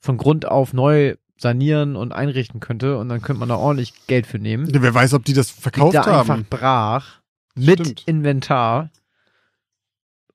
[0.00, 4.26] von Grund auf neu sanieren und einrichten könnte und dann könnte man da ordentlich Geld
[4.26, 4.68] für nehmen.
[4.70, 6.30] Wer weiß, ob die das verkauft Liegt da haben.
[6.30, 7.20] einfach brach
[7.56, 8.02] mit Stimmt.
[8.06, 8.90] Inventar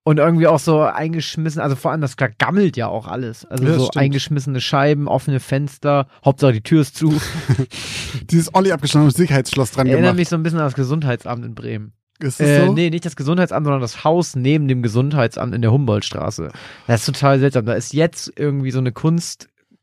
[0.10, 3.46] und irgendwie auch so eingeschmissen, also vor allem das gammelt ja auch alles.
[3.46, 4.02] Also Ja, so stimmt.
[4.04, 7.14] eingeschmissene Scheiben, offene Fenster, Hauptsache die Tür ist zu.
[8.32, 10.18] Dieses Olli abgeschlossene Sicherheitsschloss dran Erinnert gemacht.
[10.18, 11.94] mich so ein bisschen an das Gesundheitsamt in Bremen.
[12.20, 12.74] Ist das Äh, so?
[12.74, 16.50] Nee, nicht das Gesundheitsamt, sondern das Haus neben dem Gesundheitsamt in der Humboldtstraße.
[16.88, 17.66] Das ist total seltsam.
[17.66, 18.92] Da ist jetzt irgendwie so eine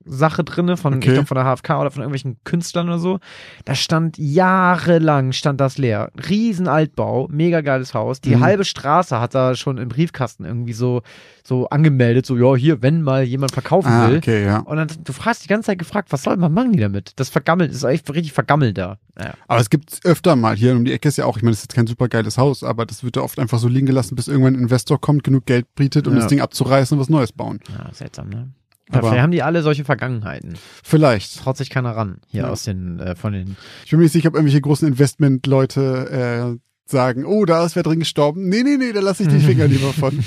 [0.07, 1.09] Kunstsache drinne von, Okay.
[1.09, 3.19] ich glaub, von der HFK oder von irgendwelchen Künstlern oder so.
[3.65, 6.11] Da stand jahrelang stand das leer.
[6.29, 8.21] Riesen Altbau, mega geiles Haus.
[8.21, 8.41] Die Mhm.
[8.45, 11.03] halbe Straße hat da schon im Briefkasten irgendwie so,
[11.45, 14.19] so angemeldet, so, ja, hier, wenn mal jemand verkaufen ah, will.
[14.19, 14.59] okay, ja.
[14.61, 17.13] Und dann, du fragst die ganze Zeit gefragt, was soll man machen die damit?
[17.17, 18.99] Das vergammelt, ist echt richtig vergammelt da.
[19.15, 19.35] Naja.
[19.49, 20.57] Aber es gibt öfter mal.
[20.57, 22.39] Hier um die Ecke ist ja auch, ich meine, das ist jetzt kein super geiles
[22.39, 25.25] Haus, aber das wird ja oft einfach so liegen gelassen, bis irgendwann ein Investor kommt,
[25.25, 26.21] genug Geld bietet, um Ja.
[26.21, 27.61] das Ding abzureißen und was Neues bauen.
[27.77, 28.49] Ja, seltsam, ne?
[28.91, 30.57] Aber- Dafür haben die alle solche Vergangenheiten.
[30.85, 31.39] Vielleicht.
[31.41, 32.19] Traut sich keiner ran.
[32.29, 32.49] Hier Ja.
[32.51, 33.57] aus den, äh, von den.
[33.85, 37.83] Ich bin mir nicht sicher, ob irgendwelche großen Investmentleute äh, sagen, oh, da ist wer
[37.83, 38.49] drin gestorben.
[38.49, 40.23] Nee, nee, nee, da lasse ich die Finger lieber von.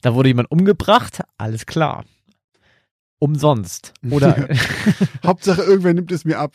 [0.00, 2.04] Da wurde jemand umgebracht, alles klar.
[3.18, 3.94] Umsonst.
[4.10, 4.48] Oder
[5.24, 6.52] Hauptsache, irgendwer nimmt es mir ab.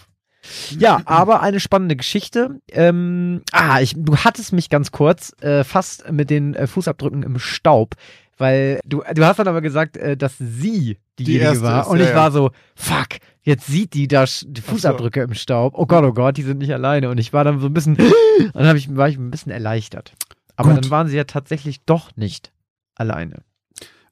[0.77, 2.61] ja, aber eine spannende Geschichte.
[2.71, 7.39] Ähm, ah, ich, du hattest mich ganz kurz äh, fast mit den äh, Fußabdrücken im
[7.39, 7.95] Staub,
[8.41, 11.81] weil du, du hast dann aber gesagt, äh, dass sie diejenige erste war.
[11.83, 12.15] ist, und ich ja.
[12.15, 13.07] war so, fuck,
[13.43, 14.67] jetzt sieht die da die so.
[14.71, 15.73] Fußabdrücke im Staub.
[15.77, 17.09] Oh Gott, oh Gott, die sind nicht alleine.
[17.09, 17.97] Und ich war dann so ein bisschen,
[18.53, 20.13] dann ich, war ich ein bisschen erleichtert.
[20.55, 20.83] Aber Gut.
[20.85, 22.51] dann waren sie ja tatsächlich doch nicht
[22.95, 23.43] alleine.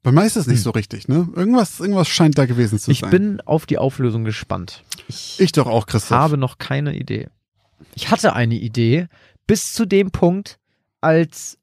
[0.04, 0.64] Bei mir ist es nicht Hm.
[0.64, 1.28] so richtig, ne?
[1.36, 3.10] Irgendwas, irgendwas scheint da gewesen zu Ich sein.
[3.10, 4.84] bin auf die Auflösung gespannt.
[5.08, 6.18] Ich, ich doch auch, Christoph.
[6.18, 7.28] habe noch keine Idee.
[7.96, 9.08] Ich hatte eine Idee
[9.48, 10.58] bis zu dem Punkt,
[11.02, 11.58] als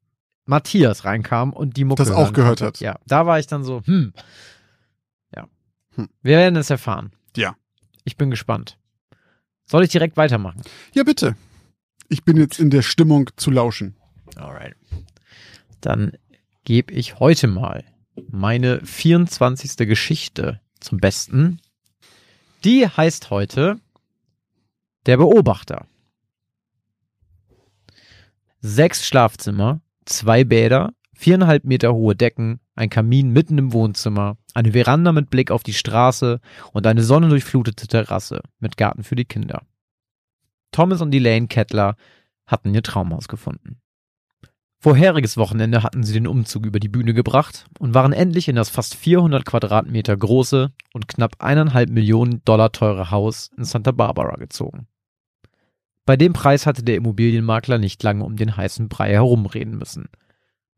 [0.47, 2.81] Matthias reinkam und die Mucke Das auch gehört hat.
[2.81, 4.13] Ja, da war ich dann so, hm.
[5.35, 5.49] Ja.
[5.97, 6.09] Hm.
[6.23, 7.13] Wir werden es erfahren.
[7.37, 7.57] Ja.
[8.05, 8.79] Ich bin gespannt.
[9.67, 10.63] Soll ich direkt weitermachen?
[10.95, 11.37] Ja, bitte.
[12.09, 13.97] Ich bin jetzt in der Stimmung zu lauschen.
[14.37, 14.77] Alright.
[15.81, 16.13] Dann
[16.65, 17.85] gebe ich heute mal
[18.31, 19.77] meine 24.
[19.89, 21.61] Geschichte zum Besten.
[22.65, 23.81] Die heißt heute
[25.07, 25.87] Der Beobachter.
[28.61, 35.13] Sechs Schlafzimmer, zwei Bäder, viereinhalb Meter hohe Decken, ein Kamin mitten im Wohnzimmer, eine Veranda
[35.13, 36.41] mit Blick auf die Straße
[36.73, 39.63] und eine sonnendurchflutete Terrasse mit Garten für die Kinder.
[40.73, 41.97] Thomas und Elaine Kettler
[42.47, 43.81] hatten ihr Traumhaus gefunden.
[44.79, 48.69] Vorheriges Wochenende hatten sie den Umzug über die Bühne gebracht und waren endlich in das
[48.69, 54.87] fast 400 Quadratmeter große und knapp eineinhalb Millionen Dollar teure Haus in Santa Barbara gezogen.
[56.07, 60.09] Bei dem Preis hatte der Immobilienmakler nicht lange um den heißen Brei herumreden müssen.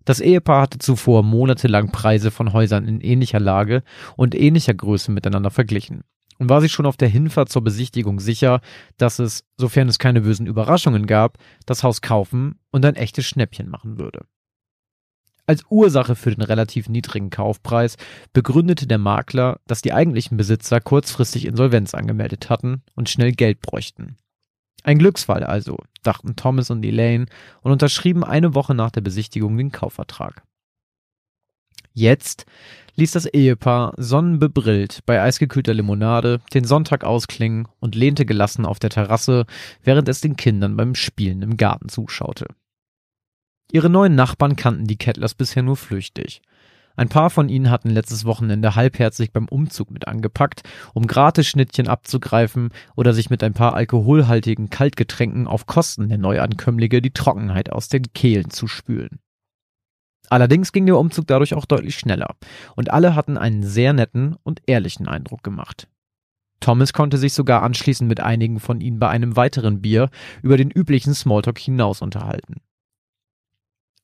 [0.07, 3.83] Das Ehepaar hatte zuvor monatelang Preise von Häusern in ähnlicher Lage
[4.17, 6.03] und ähnlicher Größe miteinander verglichen
[6.39, 8.61] und war sich schon auf der Hinfahrt zur Besichtigung sicher,
[8.97, 11.37] dass es, sofern es keine bösen Überraschungen gab,
[11.67, 14.25] das Haus kaufen und ein echtes Schnäppchen machen würde.
[15.47, 17.97] Als Ursache für den relativ niedrigen Kaufpreis
[18.33, 24.17] begründete der Makler, dass die eigentlichen Besitzer kurzfristig Insolvenz angemeldet hatten und schnell Geld bräuchten.
[24.85, 27.27] Ein Glücksfall also, dachten Thomas und Elaine
[27.63, 30.43] und unterschrieben eine Woche nach der Besichtigung den Kaufvertrag.
[31.93, 32.47] Jetzt
[32.95, 38.91] ließ das Ehepaar sonnenbebrillt bei eisgekühlter Limonade den Sonntag ausklingen und lehnte gelassen auf der
[38.91, 39.47] Terrasse,
[39.83, 42.47] während es den Kindern beim Spielen im Garten zuschaute.
[43.71, 46.41] Ihre neuen Nachbarn kannten die Kettlers bisher nur flüchtig.
[46.99, 52.71] Ein paar von ihnen hatten letztes Wochenende halbherzig beim Umzug mit angepackt, um Gratisschnittchen abzugreifen
[52.97, 58.13] oder sich mit ein paar alkoholhaltigen Kaltgetränken auf Kosten der Neuankömmlinge die Trockenheit aus den
[58.15, 59.21] Kehlen zu spülen.
[60.29, 62.35] Allerdings ging der Umzug dadurch auch deutlich schneller
[62.75, 65.87] und alle hatten einen sehr netten und ehrlichen Eindruck gemacht.
[66.59, 70.11] Thomas konnte sich sogar anschließend mit einigen von ihnen bei einem weiteren Bier
[70.43, 72.57] über den üblichen Smalltalk hinaus unterhalten.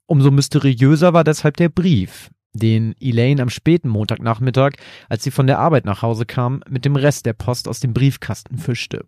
[0.07, 4.73] Umso mysteriöser war deshalb der Brief, den Elaine am späten Montagnachmittag,
[5.09, 7.93] als sie von der Arbeit nach Hause kam, mit dem Rest der Post aus dem
[7.93, 9.05] Briefkasten fischte.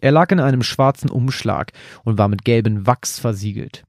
[0.00, 1.72] Er lag in einem schwarzen Umschlag
[2.04, 3.84] und war mit gelbem Wachs versiegelt.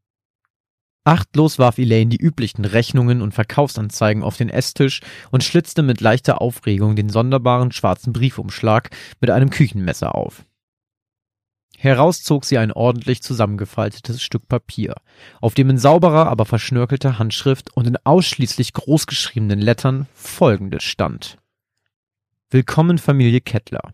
[1.04, 5.02] Achtlos warf Elaine die üblichen Rechnungen und Verkaufsanzeigen auf den Esstisch
[5.32, 10.46] und schlitzte mit leichter Aufregung den sonderbaren schwarzen Briefumschlag mit einem Küchenmesser auf.
[11.82, 14.96] Heraus zog sie ein ordentlich zusammengefaltetes Stück Papier,
[15.40, 21.38] auf dem in sauberer, aber verschnörkelter Handschrift und in ausschließlich großgeschriebenen Lettern folgendes stand.
[22.50, 23.94] Willkommen Familie Kettler.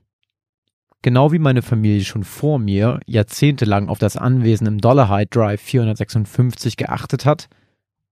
[1.03, 6.77] Genau wie meine Familie schon vor mir jahrzehntelang auf das Anwesen im Dollarhide Drive 456
[6.77, 7.49] geachtet hat,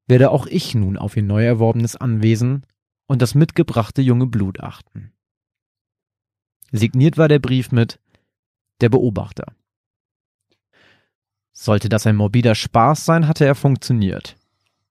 [0.05, 2.63] werde auch ich nun auf ihr neu erworbenes Anwesen
[3.07, 5.13] und das mitgebrachte junge Blut achten.
[6.71, 7.99] Signiert war der Brief mit
[8.79, 9.55] Der Beobachter.
[11.53, 14.35] Sollte das ein morbider Spaß sein, hatte er funktioniert.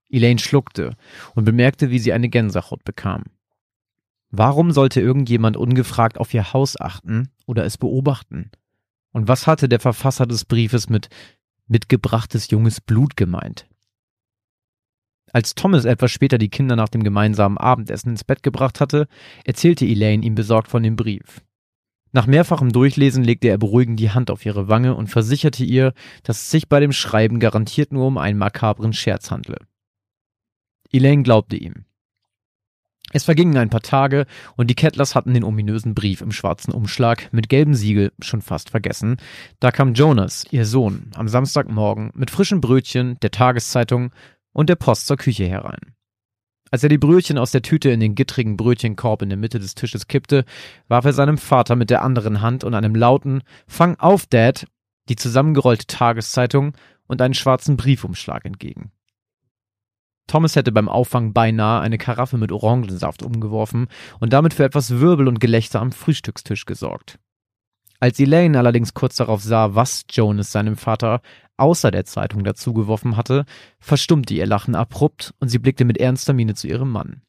[0.09, 0.97] Elaine schluckte
[1.35, 3.25] und bemerkte, wie sie eine Gänsehaut bekam.
[4.31, 8.51] Warum sollte irgendjemand ungefragt auf ihr Haus achten oder es beobachten?
[9.13, 11.09] Und was hatte der Verfasser des Briefes mit
[11.67, 13.67] mitgebrachtes junges Blut gemeint?
[15.33, 19.09] Als Thomas etwas später die Kinder nach dem gemeinsamen Abendessen ins Bett gebracht hatte,
[19.45, 21.43] erzählte Elaine ihm besorgt von dem Brief.
[22.13, 26.43] Nach mehrfachem Durchlesen legte er beruhigend die Hand auf ihre Wange und versicherte ihr, dass
[26.43, 29.57] es sich bei dem Schreiben garantiert nur um einen makabren Scherz handle.
[30.93, 31.87] Elaine glaubte ihm.
[33.15, 37.31] Es vergingen ein paar Tage und die Kettlers hatten den ominösen Brief im schwarzen Umschlag
[37.33, 39.17] mit gelbem Siegel schon fast vergessen.
[39.59, 44.13] Da kam Jonas, ihr Sohn, am Samstagmorgen mit frischen Brötchen, der Tageszeitung
[44.53, 45.95] und der Post zur Küche herein.
[46.73, 49.75] Als er die Brötchen aus der Tüte in den gittrigen Brötchenkorb in der Mitte des
[49.75, 50.47] Tisches kippte,
[50.89, 54.67] warf er seinem Vater mit der anderen Hand und einem lauten Fang auf, Dad,
[55.11, 56.73] die zusammengerollte Tageszeitung
[57.07, 58.91] und einen schwarzen Briefumschlag entgegen.
[60.27, 65.29] Thomas hätte beim Auffangen beinahe eine Karaffe mit Orangensaft umgeworfen und damit für etwas Wirbel
[65.29, 67.19] und Gelächter am Frühstückstisch gesorgt.
[68.03, 71.23] Als Elaine allerdings kurz darauf sah, was Jonas seinem Vater
[71.57, 73.45] außer der Zeitung dazugeworfen hatte,
[73.79, 77.23] verstummte ihr Lachen abrupt und sie blickte mit ernster Miene zu ihrem Mann.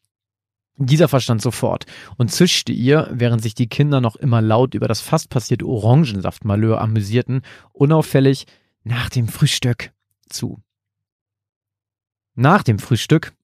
[0.77, 1.85] Dieser verstand sofort
[2.17, 6.81] und zischte ihr, während sich die Kinder noch immer laut über das fast passierte Orangensaftmalheur
[6.81, 8.47] amüsierten, unauffällig
[8.83, 9.91] nach dem Frühstück
[10.27, 10.59] zu.
[12.33, 13.35] Nach dem Frühstück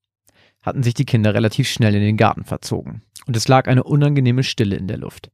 [0.62, 4.42] hatten sich die Kinder relativ schnell in den Garten verzogen, und es lag eine unangenehme
[4.42, 5.30] Stille in der Luft.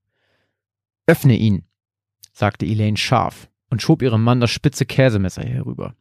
[1.06, 1.64] Öffne ihn,
[2.36, 5.94] sagte Elaine scharf und schob ihrem Mann das spitze Käsemesser herüber.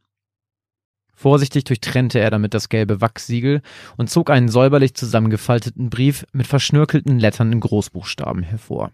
[1.14, 3.62] Vorsichtig durchtrennte er damit das gelbe Wachssiegel
[3.96, 8.92] und zog einen säuberlich zusammengefalteten Brief mit verschnörkelten Lettern in Großbuchstaben hervor.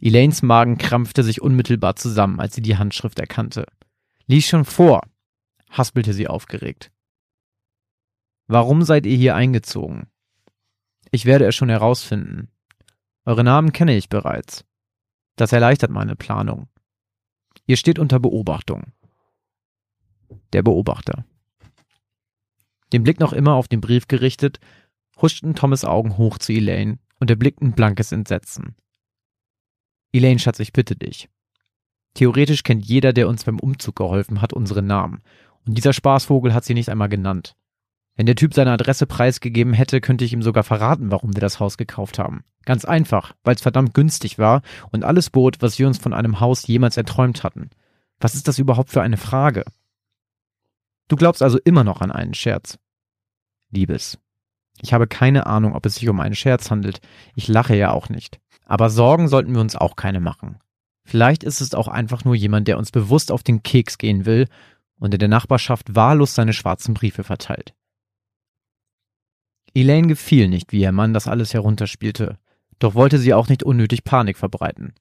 [0.00, 3.66] Elaines Magen krampfte sich unmittelbar zusammen, als sie die Handschrift erkannte.
[4.26, 5.02] Lies schon vor,
[5.70, 6.90] haspelte sie aufgeregt.
[8.48, 10.08] Warum seid ihr hier eingezogen?
[11.12, 12.48] Ich werde es schon herausfinden.
[13.24, 14.64] Eure Namen kenne ich bereits.
[15.36, 16.68] Das erleichtert meine Planung.
[17.66, 18.92] Ihr steht unter Beobachtung.
[20.52, 21.24] Der Beobachter.
[22.92, 24.60] Den Blick noch immer auf den Brief gerichtet,
[25.20, 28.76] huschten Thomas Augen hoch zu Elaine und er blickte ein blankes Entsetzen.
[30.12, 31.28] Elaine, Schatz, ich bitte dich.
[32.14, 35.22] Theoretisch kennt jeder, der uns beim Umzug geholfen hat, unsere Namen.
[35.66, 37.56] Und dieser Spaßvogel hat sie nicht einmal genannt.
[38.16, 41.58] Wenn der Typ seine Adresse preisgegeben hätte, könnte ich ihm sogar verraten, warum wir das
[41.58, 42.44] Haus gekauft haben.
[42.64, 46.40] Ganz einfach, weil es verdammt günstig war und alles bot, was wir uns von einem
[46.40, 47.70] Haus jemals erträumt hatten.
[48.20, 49.64] Was ist das überhaupt für eine Frage?
[51.08, 52.78] Du glaubst also immer noch an einen Scherz.
[53.70, 54.18] Liebes.
[54.80, 57.00] Ich habe keine Ahnung, ob es sich um einen Scherz handelt.
[57.34, 58.40] Ich lache ja auch nicht.
[58.64, 60.58] Aber Sorgen sollten wir uns auch keine machen.
[61.04, 64.48] Vielleicht ist es auch einfach nur jemand, der uns bewusst auf den Keks gehen will
[64.98, 67.74] und in der Nachbarschaft wahllos seine schwarzen Briefe verteilt.
[69.74, 72.38] Elaine gefiel nicht, wie ihr Mann das alles herunterspielte,
[72.78, 74.94] doch wollte sie auch nicht unnötig Panik verbreiten.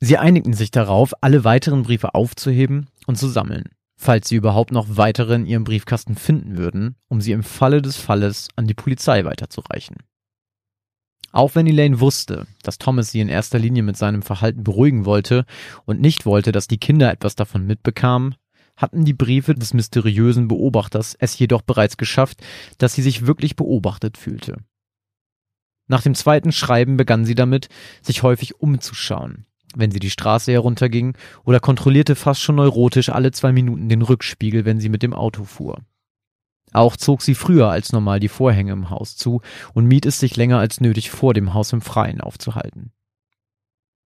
[0.00, 3.64] Sie einigten sich darauf, alle weiteren Briefe aufzuheben und zu sammeln,
[3.96, 7.96] falls sie überhaupt noch weitere in ihrem Briefkasten finden würden, um sie im Falle des
[7.96, 9.96] Falles an die Polizei weiterzureichen.
[11.30, 15.44] Auch wenn Elaine wusste, dass Thomas sie in erster Linie mit seinem Verhalten beruhigen wollte
[15.84, 18.36] und nicht wollte, dass die Kinder etwas davon mitbekamen,
[18.78, 22.40] hatten die Briefe des mysteriösen Beobachters es jedoch bereits geschafft,
[22.78, 24.56] dass sie sich wirklich beobachtet fühlte.
[25.88, 27.68] Nach dem zweiten Schreiben begann sie damit,
[28.02, 33.52] sich häufig umzuschauen, wenn sie die Straße herunterging, oder kontrollierte fast schon neurotisch alle zwei
[33.52, 35.80] Minuten den Rückspiegel, wenn sie mit dem Auto fuhr.
[36.72, 39.40] Auch zog sie früher als normal die Vorhänge im Haus zu
[39.74, 42.92] und mied es sich länger als nötig vor dem Haus im Freien aufzuhalten.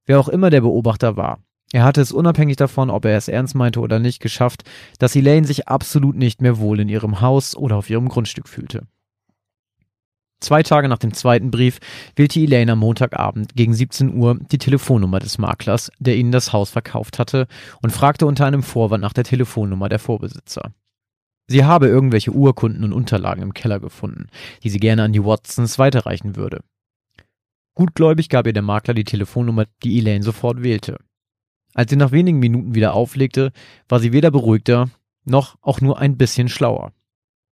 [0.05, 3.55] Wer auch immer der Beobachter war, er hatte es unabhängig davon, ob er es ernst
[3.55, 4.63] meinte oder nicht, geschafft,
[4.99, 8.87] dass Elaine sich absolut nicht mehr wohl in ihrem Haus oder auf ihrem Grundstück fühlte.
[10.41, 11.79] Zwei Tage nach dem zweiten Brief
[12.17, 16.71] wählte Elaine am Montagabend gegen 17 Uhr die Telefonnummer des Maklers, der ihnen das Haus
[16.71, 17.47] verkauft hatte,
[17.83, 20.73] und fragte unter einem Vorwand nach der Telefonnummer der Vorbesitzer.
[21.47, 24.29] Sie habe irgendwelche Urkunden und Unterlagen im Keller gefunden,
[24.63, 26.63] die sie gerne an die Watsons weiterreichen würde.
[27.75, 30.97] Gutgläubig gab ihr der Makler die Telefonnummer, die Elaine sofort wählte.
[31.75, 33.53] Als sie nach wenigen Minuten wieder auflegte,
[33.89, 34.91] war sie weder beruhigter
[35.25, 36.93] noch auch nur ein bisschen schlauer.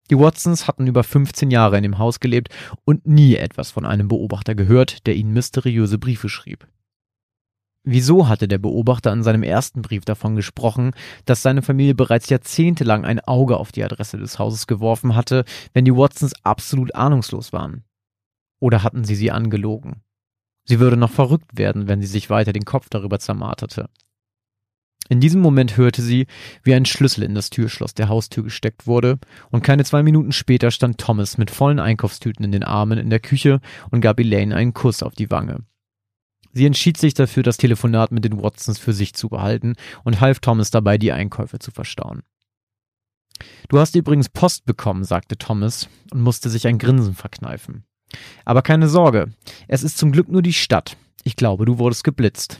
[0.09, 2.49] Die Watsons hatten über 15 Jahre in dem Haus gelebt
[2.83, 6.67] und nie etwas von einem Beobachter gehört, der ihnen mysteriöse Briefe schrieb.
[7.83, 10.91] Wieso hatte der Beobachter in seinem ersten Brief davon gesprochen,
[11.25, 15.85] dass seine Familie bereits jahrzehntelang ein Auge auf die Adresse des Hauses geworfen hatte, wenn
[15.85, 17.83] die Watsons absolut ahnungslos waren?
[18.59, 20.01] Oder hatten sie sie angelogen?
[20.65, 23.89] Sie würde noch verrückt werden, wenn sie sich weiter den Kopf darüber zermarterte.
[25.09, 26.27] In diesem Moment hörte sie,
[26.61, 29.17] wie ein Schlüssel in das Türschloss der Haustür gesteckt wurde,
[29.49, 33.19] und keine zwei Minuten später stand Thomas mit vollen Einkaufstüten in den Armen in der
[33.19, 35.65] Küche und gab Elaine einen Kuss auf die Wange.
[36.53, 40.39] Sie entschied sich dafür, das Telefonat mit den Watsons für sich zu behalten und half
[40.39, 42.21] Thomas dabei, die Einkäufe zu verstauen.
[43.67, 47.83] Du hast übrigens Post bekommen, sagte Thomas und musste sich ein Grinsen verkneifen.
[48.45, 49.31] Aber keine Sorge,
[49.67, 50.97] es ist zum Glück nur die Stadt.
[51.23, 52.59] Ich glaube, du wurdest geblitzt.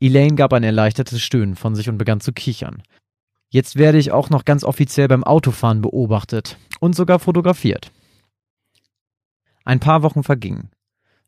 [0.00, 2.82] Elaine gab ein erleichtertes Stöhnen von sich und begann zu kichern.
[3.50, 7.92] Jetzt werde ich auch noch ganz offiziell beim Autofahren beobachtet und sogar fotografiert.
[9.64, 10.70] Ein paar Wochen vergingen.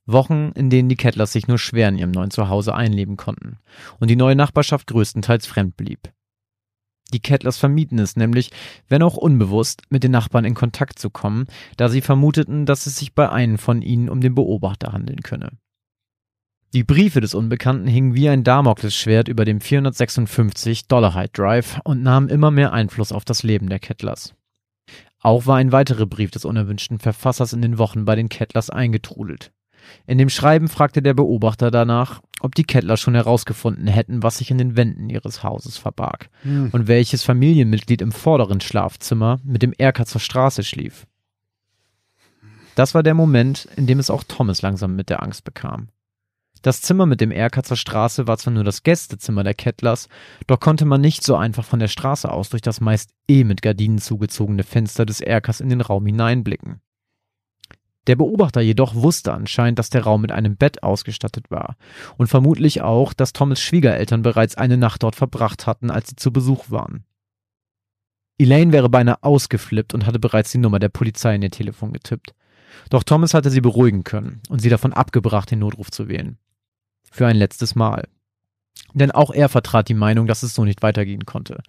[0.07, 3.59] Wochen, in denen die Kettlers sich nur schwer in ihrem neuen Zuhause einleben konnten
[3.99, 6.13] und die neue Nachbarschaft größtenteils fremd blieb.
[7.13, 8.51] Die Kettlers vermieden es nämlich,
[8.89, 11.47] wenn auch unbewusst, mit den Nachbarn in Kontakt zu kommen,
[11.77, 15.51] da sie vermuteten, dass es sich bei einem von ihnen um den Beobachter handeln könne.
[16.73, 22.03] Die Briefe des Unbekannten hingen wie ein Damoklesschwert über dem 456 Dollar High Drive und
[22.03, 24.35] nahmen immer mehr Einfluss auf das Leben der Kettlers.
[25.21, 29.53] Auch war ein weiterer Brief des unerwünschten Verfassers in den Wochen bei den Kettlers eingetrudelt.
[30.07, 34.51] In dem Schreiben fragte der Beobachter danach, ob die Kettler schon herausgefunden hätten, was sich
[34.51, 36.71] in den Wänden ihres Hauses verbarg hm.
[36.73, 41.07] und welches Familienmitglied im vorderen Schlafzimmer mit dem Erker zur Straße schlief.
[42.75, 45.89] Das war der Moment, in dem es auch Thomas langsam mit der Angst bekam.
[46.67, 50.09] Das Zimmer mit dem Erker zur Straße war zwar nur das Gästezimmer der Kettlers,
[50.49, 53.63] doch konnte man nicht so einfach von der Straße aus durch das meist eh mit
[53.63, 56.81] Gardinen zugezogene Fenster des Erkers in den Raum hineinblicken.
[58.09, 61.77] Der Beobachter jedoch wusste anscheinend, dass der Raum mit einem Bett ausgestattet war
[62.17, 66.33] und vermutlich auch, dass Thomas Schwiegereltern bereits eine Nacht dort verbracht hatten, als sie zu
[66.33, 67.05] Besuch waren.
[68.39, 72.35] Elaine wäre beinahe ausgeflippt und hatte bereits die Nummer der Polizei in ihr Telefon getippt.
[72.91, 76.39] Doch Thomas hatte sie beruhigen können und sie davon abgebracht, den Notruf zu wählen.
[77.17, 78.09] Für ein letztes Mal.
[78.93, 81.63] Denn auch er vertrat die Meinung, dass es so nicht weitergehen konnte.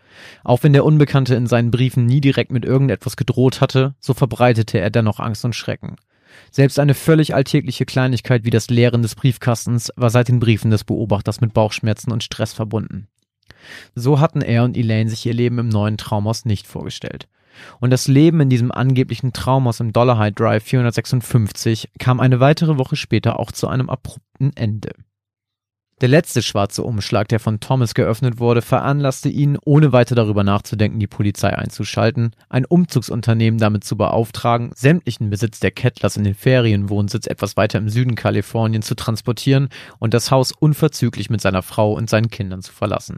[0.44, 4.78] Auch wenn der Unbekannte in seinen Briefen nie direkt mit irgendetwas gedroht hatte, so verbreitete
[4.78, 5.96] er dennoch Angst und Schrecken.
[6.52, 10.84] Selbst eine völlig alltägliche Kleinigkeit wie das Leeren des Briefkastens war seit den Briefen des
[10.84, 13.08] Beobachters mit Bauchschmerzen und Stress verbunden.
[13.96, 17.30] So hatten er und Elaine sich ihr Leben im neuen Traumhaus nicht vorgestellt.
[17.80, 22.98] Und das Leben in diesem angeblichen Traumhaus im Dollarhide Drive 456 kam eine weitere Woche
[22.98, 24.92] später auch zu einem abrupten Ende.
[26.00, 31.00] Der letzte schwarze Umschlag, der von Thomas geöffnet wurde, veranlasste ihn, ohne weiter darüber nachzudenken,
[31.00, 37.26] die Polizei einzuschalten, ein Umzugsunternehmen damit zu beauftragen, sämtlichen Besitz der Kettlers in den Ferienwohnsitz
[37.26, 42.12] etwas weiter im Süden Kalifornien zu transportieren und das Haus unverzüglich mit seiner Frau und
[42.12, 43.18] seinen Kindern zu verlassen.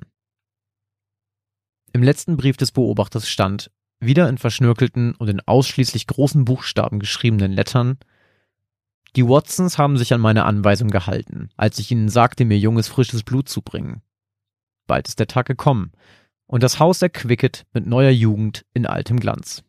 [1.91, 7.51] Im letzten Brief des Beobachters stand, wieder in verschnörkelten und in ausschließlich großen Buchstaben geschriebenen
[7.51, 7.97] Lettern,
[9.15, 13.23] die Watsons haben sich an meine Anweisung gehalten, als ich ihnen sagte, mir junges, frisches
[13.23, 14.01] Blut zu bringen.
[14.87, 15.91] Bald ist der Tag gekommen
[16.45, 19.63] und das Haus erquicket mit neuer Jugend in altem Glanz.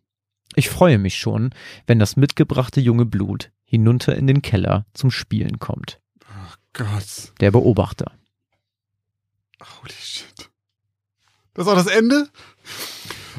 [0.57, 1.51] Ich freue mich schon,
[1.87, 6.01] wenn das mitgebrachte junge Blut hinunter in den Keller zum Spielen kommt.
[6.27, 7.33] Oh Gott.
[7.41, 8.13] Der Beobachter.
[9.61, 10.51] Holy shit.
[11.55, 12.29] Das ist auch das Ende?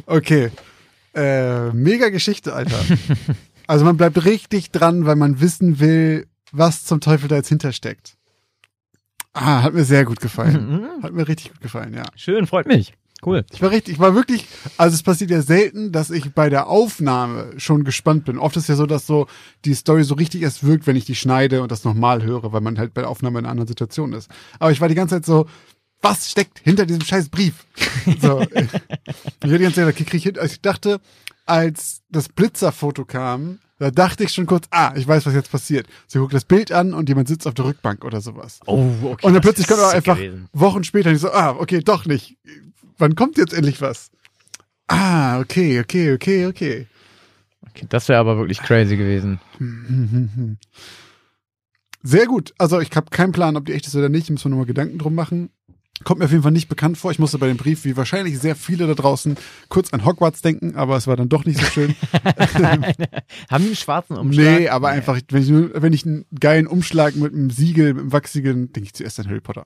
[0.05, 0.51] Okay.
[1.13, 2.79] Äh, mega Geschichte, Alter.
[3.71, 8.17] also man bleibt richtig dran, weil man wissen will, was zum Teufel da jetzt hintersteckt.
[9.31, 10.89] Ah, hat mir sehr gut gefallen.
[11.01, 12.03] Hat mir richtig gut gefallen, ja.
[12.17, 12.93] Schön, freut mich.
[13.25, 13.45] Cool.
[13.49, 14.45] Ich war richtig, ich war wirklich,
[14.75, 18.39] also es passiert ja selten, dass ich bei der Aufnahme schon gespannt bin.
[18.39, 19.27] Oft ist ja so, dass so
[19.63, 22.59] die Story so richtig erst wirkt, wenn ich die schneide und das nochmal höre, weil
[22.59, 24.29] man halt bei der Aufnahme in einer anderen Situation ist.
[24.59, 25.45] Aber ich war die ganze Zeit so,
[26.01, 27.65] was steckt hinter diesem scheiß Brief?
[28.19, 28.67] So, ich
[29.41, 30.37] die ganze Zeit, okay, krieg ich hin.
[30.37, 30.99] Also ich dachte,
[31.45, 35.87] als das Blitzerfoto kam, da dachte ich schon kurz, ah, ich weiß, was jetzt passiert.
[36.05, 38.59] Sie guckt das Bild an und jemand sitzt auf der Rückbank oder sowas.
[38.67, 39.25] Oh, okay.
[39.25, 40.19] Und dann plötzlich kommt er einfach
[40.53, 42.37] Wochen später und ich so, ah, okay, doch nicht.
[42.99, 44.11] Wann kommt jetzt endlich was?
[44.87, 46.87] Ah, okay, okay, okay, okay.
[47.67, 49.39] okay das wäre aber wirklich crazy gewesen.
[52.03, 52.53] Sehr gut.
[52.57, 54.29] Also ich habe keinen Plan, ob die echt ist oder nicht.
[54.29, 55.49] Müssen wir nochmal Gedanken drum machen.
[56.03, 57.11] Kommt mir auf jeden Fall nicht bekannt vor.
[57.11, 59.35] Ich musste bei dem Brief, wie wahrscheinlich sehr viele da draußen,
[59.69, 61.95] kurz an Hogwarts denken, aber es war dann doch nicht so schön.
[62.13, 64.59] Haben die einen schwarzen Umschlag?
[64.59, 68.01] nee, aber einfach, wenn ich, nur, wenn ich einen geilen Umschlag mit einem Siegel, mit
[68.01, 69.65] einem wachsigen, denke ich zuerst an Harry Potter.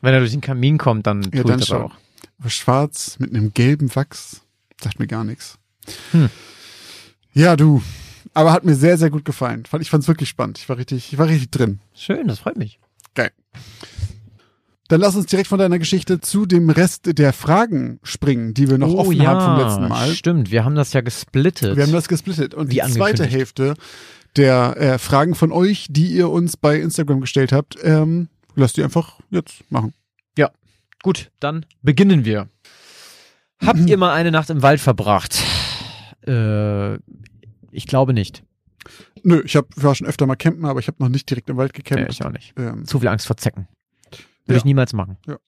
[0.00, 1.94] Wenn er durch den Kamin kommt, dann tut Ja, dann das auch.
[2.38, 4.42] Aber schwarz mit einem gelben Wachs,
[4.80, 5.58] sagt mir gar nichts.
[6.10, 6.28] Hm.
[7.32, 7.82] Ja, du.
[8.34, 9.64] Aber hat mir sehr, sehr gut gefallen.
[9.80, 10.58] Ich fand es wirklich spannend.
[10.58, 11.80] Ich war richtig, ich war richtig drin.
[11.94, 12.78] Schön, das freut mich.
[13.14, 13.30] Geil.
[14.92, 18.76] Dann lass uns direkt von deiner Geschichte zu dem Rest der Fragen springen, die wir
[18.76, 20.10] noch offen haben vom letzten Mal.
[20.10, 21.76] Oh Stimmt, wir haben das ja gesplittet.
[21.76, 22.52] Wir haben das gesplittet.
[22.52, 23.24] Und Wie die zweite.
[23.24, 23.74] Hälfte
[24.36, 28.84] der äh, Fragen von euch, die ihr uns bei Instagram gestellt habt, ähm, lasst die
[28.84, 29.94] einfach jetzt machen.
[31.02, 32.48] Gut, dann beginnen wir.
[33.64, 35.42] Habt ihr mal eine Nacht im Wald verbracht?
[36.26, 36.94] Äh,
[37.72, 38.44] ich glaube nicht.
[39.24, 41.56] Nö, ich hab, war schon öfter mal campen, aber ich habe noch nicht direkt im
[41.56, 42.12] Wald Nee, gecampt.
[42.12, 42.54] ich auch nicht.
[42.56, 43.66] ähm, Zu viel Angst vor Zecken.
[44.44, 44.58] Würde Ja.
[44.58, 45.18] ich niemals machen.
[45.26, 45.38] Ja.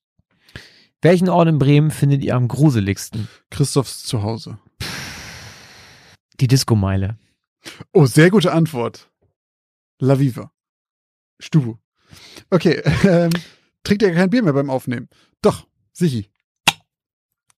[1.03, 3.29] Welchen Ort in Bremen findet ihr am gruseligsten?
[3.51, 4.59] Christophs Zuhause.
[6.41, 7.19] Die Disco-Meile.
[7.93, 9.11] Oh, sehr gute Antwort.
[9.99, 10.51] La Viva.
[11.39, 11.77] Stubu.
[12.51, 13.31] Okay, ähm,
[13.83, 15.09] trinkt ihr kein Bier mehr beim Aufnehmen?
[15.43, 16.31] Doch, sichi.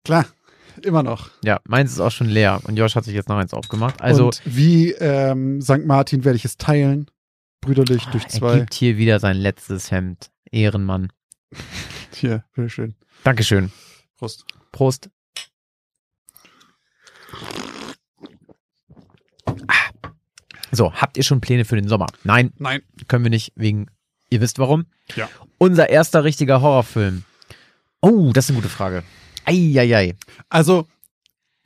[0.05, 0.27] Klar,
[0.83, 1.31] immer noch.
[1.45, 4.01] Ja, meins ist auch schon leer und Josh hat sich jetzt noch eins aufgemacht.
[4.01, 5.85] Also, Und wie ähm, St.
[5.85, 7.11] Martin werde ich es teilen.
[7.61, 8.59] Brüderlich durch er zwei.
[8.61, 10.31] gibt hier wieder sein letztes Hemd.
[10.53, 11.13] Ehrenmann.
[12.13, 12.95] Hier, bitteschön.
[13.25, 13.71] Dankeschön.
[14.17, 14.45] Prost.
[14.73, 15.11] Prost.
[19.67, 19.91] Ah.
[20.73, 22.07] So, habt ihr schon Pläne für den Sommer?
[22.25, 22.83] Nein, Nein.
[23.09, 23.87] können wir nicht, wegen,
[24.31, 24.87] ihr wisst warum.
[25.15, 25.29] Ja.
[25.59, 27.25] Unser erster richtiger Horrorfilm.
[28.01, 29.03] Oh, das ist eine gute Frage.
[29.45, 30.17] Eieiei.
[30.49, 30.89] Also,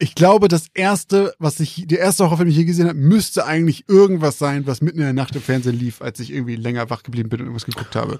[0.02, 3.44] ich glaube, das erste, was ich, der erste Horrorfilm, den ich je gesehen habe, müsste
[3.44, 6.88] eigentlich irgendwas sein, was mitten in der Nacht im Fernsehen lief, als ich irgendwie länger
[6.88, 8.18] wach geblieben bin und irgendwas geguckt habe.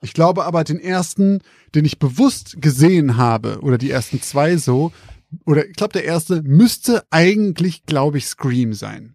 [0.00, 1.40] Ich glaube aber, den ersten,
[1.74, 4.90] den ich bewusst gesehen habe, oder die ersten zwei so,
[5.44, 9.14] oder ich glaube, der erste müsste eigentlich, glaube ich, Scream sein.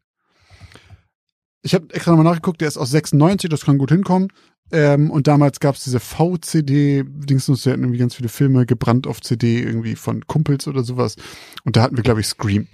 [1.63, 4.27] Ich habe extra nochmal nachgeguckt, der ist aus 96, das kann gut hinkommen.
[4.73, 9.21] Ähm, und damals gab es diese VCD-Dingsens, wir hatten irgendwie ganz viele Filme gebrannt auf
[9.21, 11.15] CD, irgendwie von Kumpels oder sowas.
[11.63, 12.67] Und da hatten wir, glaube ich, Scream.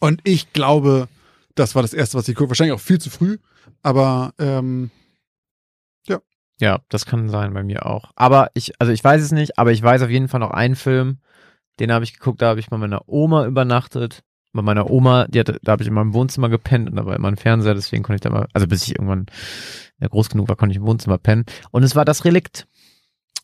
[0.00, 1.08] Und ich glaube,
[1.54, 2.50] das war das erste, was ich gucke.
[2.50, 3.36] Wahrscheinlich auch viel zu früh,
[3.82, 4.90] aber ähm,
[6.60, 8.12] Ja, das kann sein bei mir auch.
[8.14, 10.76] Aber ich, also ich weiß es nicht, aber ich weiß auf jeden Fall noch einen
[10.76, 11.18] Film,
[11.80, 14.22] den habe ich geguckt, da habe ich bei meiner Oma übernachtet.
[14.54, 17.16] Bei meiner Oma, die hatte, da habe ich in meinem Wohnzimmer gepennt und da war
[17.16, 19.26] immer ein Fernseher, deswegen konnte ich da mal, also bis ich irgendwann
[20.00, 21.44] groß genug war, konnte ich im Wohnzimmer pennen.
[21.70, 22.66] Und es war das Relikt.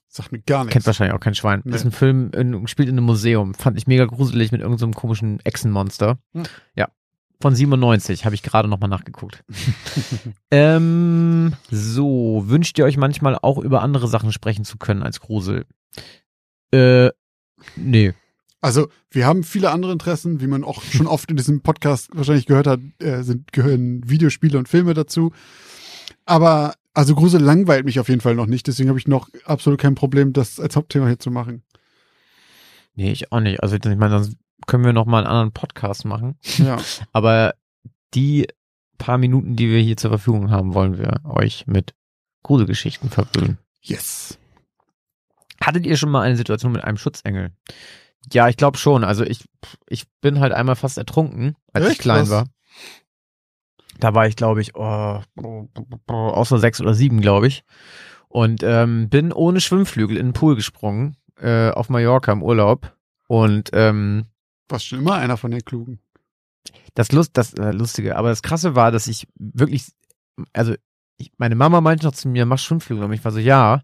[0.08, 0.86] sagt mir gar Kennt nichts.
[0.86, 1.62] wahrscheinlich auch kein Schwein.
[1.64, 1.74] Nee.
[1.74, 3.54] Ist ein Film, in, spielt in einem Museum.
[3.54, 6.18] Fand ich mega gruselig mit irgendeinem komischen Echsenmonster.
[6.34, 6.44] Hm.
[6.74, 6.88] Ja.
[7.40, 9.42] Von 97, habe ich gerade nochmal nachgeguckt.
[10.50, 15.64] ähm, so, wünscht ihr euch manchmal auch über andere Sachen sprechen zu können als Grusel?
[16.70, 17.10] Äh,
[17.76, 18.12] nee.
[18.60, 22.46] Also, wir haben viele andere Interessen, wie man auch schon oft in diesem Podcast wahrscheinlich
[22.46, 25.32] gehört hat, äh, sind, gehören Videospiele und Filme dazu.
[26.26, 29.80] Aber, also Grusel langweilt mich auf jeden Fall noch nicht, deswegen habe ich noch absolut
[29.80, 31.62] kein Problem, das als Hauptthema hier zu machen.
[32.94, 33.62] Nee, ich auch nicht.
[33.62, 34.36] Also, ich meine, sonst
[34.66, 36.38] können wir nochmal einen anderen Podcast machen.
[36.58, 36.78] Ja.
[37.12, 37.54] Aber
[38.12, 38.46] die
[38.98, 41.94] paar Minuten, die wir hier zur Verfügung haben, wollen wir euch mit
[42.42, 43.58] Gruselgeschichten verwöhnen.
[43.80, 44.38] Yes.
[45.62, 47.52] Hattet ihr schon mal eine Situation mit einem Schutzengel?
[48.32, 49.04] Ja, ich glaube schon.
[49.04, 49.44] Also ich,
[49.88, 52.00] ich bin halt einmal fast ertrunken, als ich Echt?
[52.00, 52.30] klein Was?
[52.30, 52.46] war.
[53.98, 55.20] Da war ich, glaube ich, oh,
[56.06, 57.64] außer sechs oder sieben, glaube ich.
[58.28, 62.96] Und ähm, bin ohne Schwimmflügel in den Pool gesprungen, äh, auf Mallorca im Urlaub.
[63.26, 64.26] Und ähm,
[64.68, 66.00] Warst schon immer einer von den Klugen.
[66.94, 69.88] das Lust, das äh, Lustige, aber das Krasse war, dass ich wirklich,
[70.52, 70.74] also
[71.18, 73.04] ich, meine Mama meinte noch zu mir, mach Schwimmflügel.
[73.04, 73.82] Und ich war so, ja.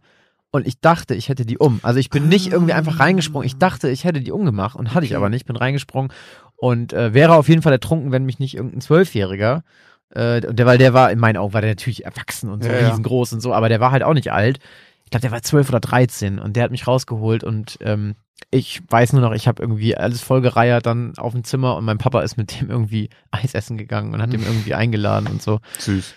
[0.57, 1.81] Und ich dachte, ich hätte die um.
[1.83, 3.47] Also ich bin nicht irgendwie einfach reingesprungen.
[3.47, 5.47] Ich dachte, ich hätte die umgemacht und hatte ich aber nicht.
[5.47, 6.13] Bin reingesprungen
[6.57, 9.63] und äh, wäre auf jeden Fall ertrunken, wenn mich nicht irgendein Zwölfjähriger,
[10.11, 12.71] äh, und der, weil der war, in meinen Augen war der natürlich erwachsen und so
[12.71, 12.89] Ja, ja.
[12.89, 14.59] riesengroß und so, aber der war halt auch nicht alt.
[15.05, 18.15] Ich glaube, der war zwölf oder dreizehn und der hat mich rausgeholt und ähm,
[18.51, 21.99] ich weiß nur noch, ich habe irgendwie alles vollgereiert dann auf dem Zimmer und mein
[21.99, 25.61] Papa ist mit dem irgendwie Eis essen gegangen und hat dem irgendwie eingeladen und so.
[25.79, 26.15] Süß.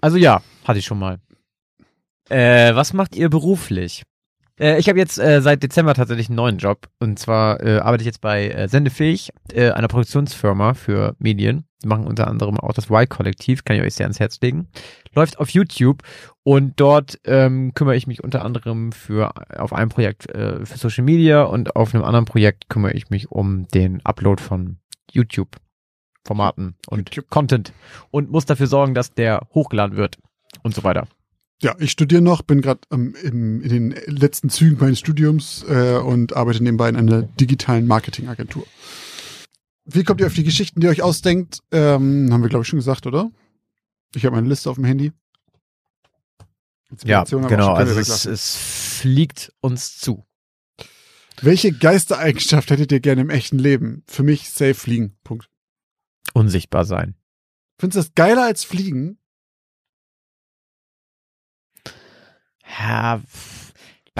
[0.00, 1.18] Also ja, hatte ich schon mal.
[2.30, 4.04] Äh, was macht ihr beruflich?
[4.58, 6.88] Äh, ich habe jetzt äh, seit Dezember tatsächlich einen neuen Job.
[7.00, 11.64] Und zwar äh, arbeite ich jetzt bei äh, Sendefähig, äh, einer Produktionsfirma für Medien.
[11.82, 14.68] Die machen unter anderem auch das Y-Kollektiv, kann ich euch sehr ans Herz legen.
[15.14, 16.02] Läuft auf YouTube
[16.44, 21.04] und dort ähm, kümmere ich mich unter anderem für auf einem Projekt äh, für Social
[21.04, 24.76] Media und auf einem anderen Projekt kümmere ich mich um den Upload von
[25.10, 25.56] YouTube.
[26.26, 27.30] Formaten und YouTube.
[27.30, 27.72] Content
[28.10, 30.18] und muss dafür sorgen, dass der hochgeladen wird
[30.62, 31.08] und so weiter.
[31.62, 35.98] Ja, ich studiere noch, bin gerade ähm, im- in den letzten Zügen meines Studiums äh,
[35.98, 38.66] und arbeite nebenbei in einer digitalen Marketingagentur.
[39.84, 41.60] Wie kommt ihr auf die Geschichten, die ihr euch ausdenkt?
[41.70, 43.30] Ähm, haben wir, glaube ich, schon gesagt, oder?
[44.14, 45.12] Ich habe meine Liste auf dem Handy.
[47.04, 47.72] Ja, genau.
[47.74, 50.26] Also es, es fliegt uns zu.
[51.42, 54.02] Welche Geistereigenschaft hättet ihr gerne im echten Leben?
[54.06, 55.16] Für mich safe fliegen.
[55.24, 55.48] Punkt.
[56.34, 57.14] Unsichtbar sein.
[57.78, 59.18] Findest du das geiler als fliegen?
[62.78, 63.49] Ja, pff,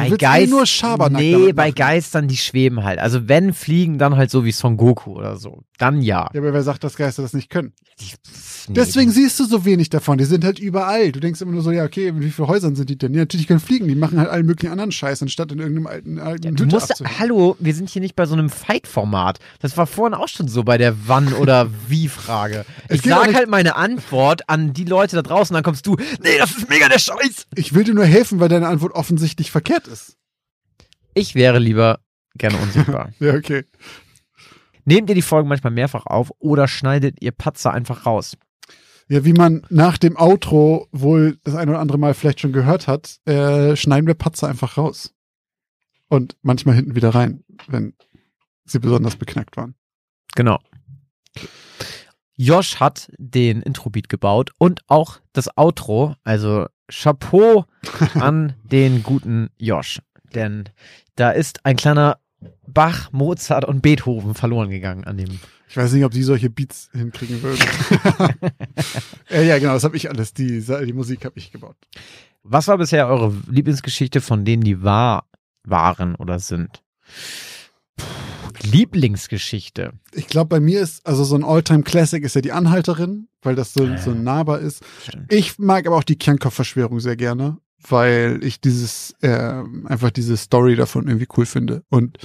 [0.08, 1.70] bei eh Geist, nur Schabernack nee, bei.
[1.70, 2.98] Geistern, die schweben halt.
[2.98, 5.62] Also wenn fliegen, dann halt so wie Son Goku oder so.
[5.78, 6.28] Dann ja.
[6.34, 7.72] Ja, aber wer sagt, dass Geister das nicht können?
[8.00, 10.18] Die- pff, nee, Deswegen siehst du so wenig davon.
[10.18, 11.10] Die sind halt überall.
[11.12, 13.14] Du denkst immer nur so, ja, okay, in wie vielen Häusern sind die denn?
[13.14, 13.88] Ja, natürlich können fliegen.
[13.88, 16.90] Die machen halt allen möglichen anderen Scheiß, anstatt in irgendeinem alten, alten Du Hütte musst,
[16.90, 17.18] abzuhängen.
[17.18, 19.38] hallo, wir sind hier nicht bei so einem Fight-Format.
[19.60, 22.64] Das war vorhin auch schon so bei der Wann- oder Wie-Frage.
[22.88, 26.50] Ich sag halt meine Antwort an die Leute da draußen, dann kommst du, nee, das
[26.56, 27.46] ist mega der Scheiß.
[27.54, 29.89] Ich will dir nur helfen, weil deine Antwort offensichtlich verkehrt ist.
[31.14, 32.00] Ich wäre lieber
[32.36, 33.12] gerne unsichtbar.
[33.18, 33.64] Ja, okay.
[34.84, 38.36] Nehmt ihr die Folgen manchmal mehrfach auf oder schneidet ihr Patzer einfach raus?
[39.08, 42.86] Ja, wie man nach dem Outro wohl das ein oder andere Mal vielleicht schon gehört
[42.86, 45.12] hat, äh, schneiden wir Patzer einfach raus.
[46.08, 47.94] Und manchmal hinten wieder rein, wenn
[48.64, 49.74] sie besonders beknackt waren.
[50.34, 50.58] Genau.
[52.36, 56.14] Josh hat den Intro-Beat gebaut und auch das Outro.
[56.24, 57.64] Also Chapeau
[58.14, 60.00] an den guten Josh.
[60.34, 60.64] Denn
[61.16, 62.18] da ist ein kleiner
[62.66, 65.40] Bach, Mozart und Beethoven verloren gegangen an dem.
[65.68, 67.60] Ich weiß nicht, ob die solche Beats hinkriegen würden.
[69.30, 70.32] äh, ja, genau, das habe ich alles.
[70.32, 71.76] Die, die Musik habe ich gebaut.
[72.42, 75.26] Was war bisher eure Lieblingsgeschichte von denen, die wahr
[75.64, 76.82] waren oder sind?
[77.96, 78.29] Puh,
[78.62, 79.92] Lieblingsgeschichte.
[80.12, 83.72] Ich glaube, bei mir ist, also so ein All-Time-Classic ist ja die Anhalterin, weil das
[83.72, 84.84] so, so nahbar ist.
[85.06, 85.32] Stimmt.
[85.32, 87.58] Ich mag aber auch die Kernkopf-Verschwörung sehr gerne,
[87.88, 91.82] weil ich dieses, äh, einfach diese Story davon irgendwie cool finde.
[91.88, 92.18] Und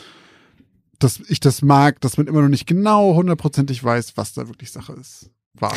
[1.00, 4.72] dass ich das mag, dass man immer noch nicht genau hundertprozentig weiß, was da wirklich
[4.72, 5.32] Sache ist.
[5.54, 5.76] War.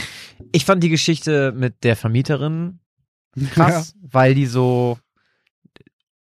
[0.53, 2.81] Ich fand die Geschichte mit der Vermieterin
[3.53, 4.99] krass, weil die so,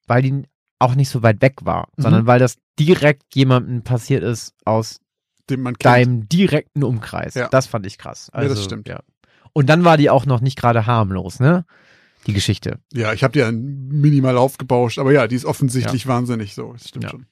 [0.06, 0.44] weil die
[0.80, 2.02] auch nicht so weit weg war, Mhm.
[2.04, 5.00] sondern weil das direkt jemandem passiert ist aus
[5.50, 5.86] den man kennt.
[5.86, 7.34] deinem direkten Umkreis.
[7.34, 7.48] Ja.
[7.50, 8.30] Das fand ich krass.
[8.32, 8.88] Also, das stimmt.
[8.88, 9.02] Ja.
[9.54, 11.66] Und dann war die auch noch nicht gerade harmlos, ne?
[12.28, 12.80] Die Geschichte.
[12.94, 16.74] Ja, ich habe die ja minimal aufgebauscht, aber ja, die ist offensichtlich wahnsinnig so.
[16.74, 17.10] Das stimmt Ja.
[17.12, 17.26] schon.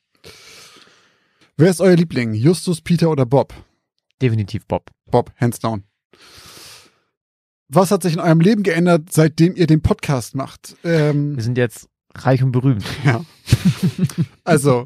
[1.58, 2.34] Wer ist euer Liebling?
[2.34, 3.54] Justus, Peter oder Bob?
[4.22, 4.90] Definitiv Bob.
[5.12, 5.84] Bob, hands down.
[7.70, 10.76] Was hat sich in eurem Leben geändert, seitdem ihr den Podcast macht?
[10.84, 11.90] Ähm, Wir sind jetzt
[12.26, 12.86] reich und berühmt.
[13.06, 13.22] ja.
[14.44, 14.86] Also,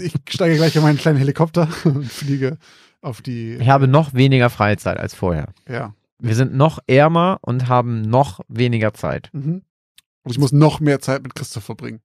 [0.00, 2.58] ich steige gleich in meinen kleinen Helikopter und fliege
[3.00, 3.54] auf die.
[3.54, 5.48] Ich habe noch weniger Freizeit als vorher.
[5.68, 5.94] Ja.
[6.18, 9.30] Wir sind noch ärmer und haben noch weniger Zeit.
[9.32, 9.62] Mhm.
[10.22, 12.00] Und ich muss noch mehr Zeit mit Christoph verbringen.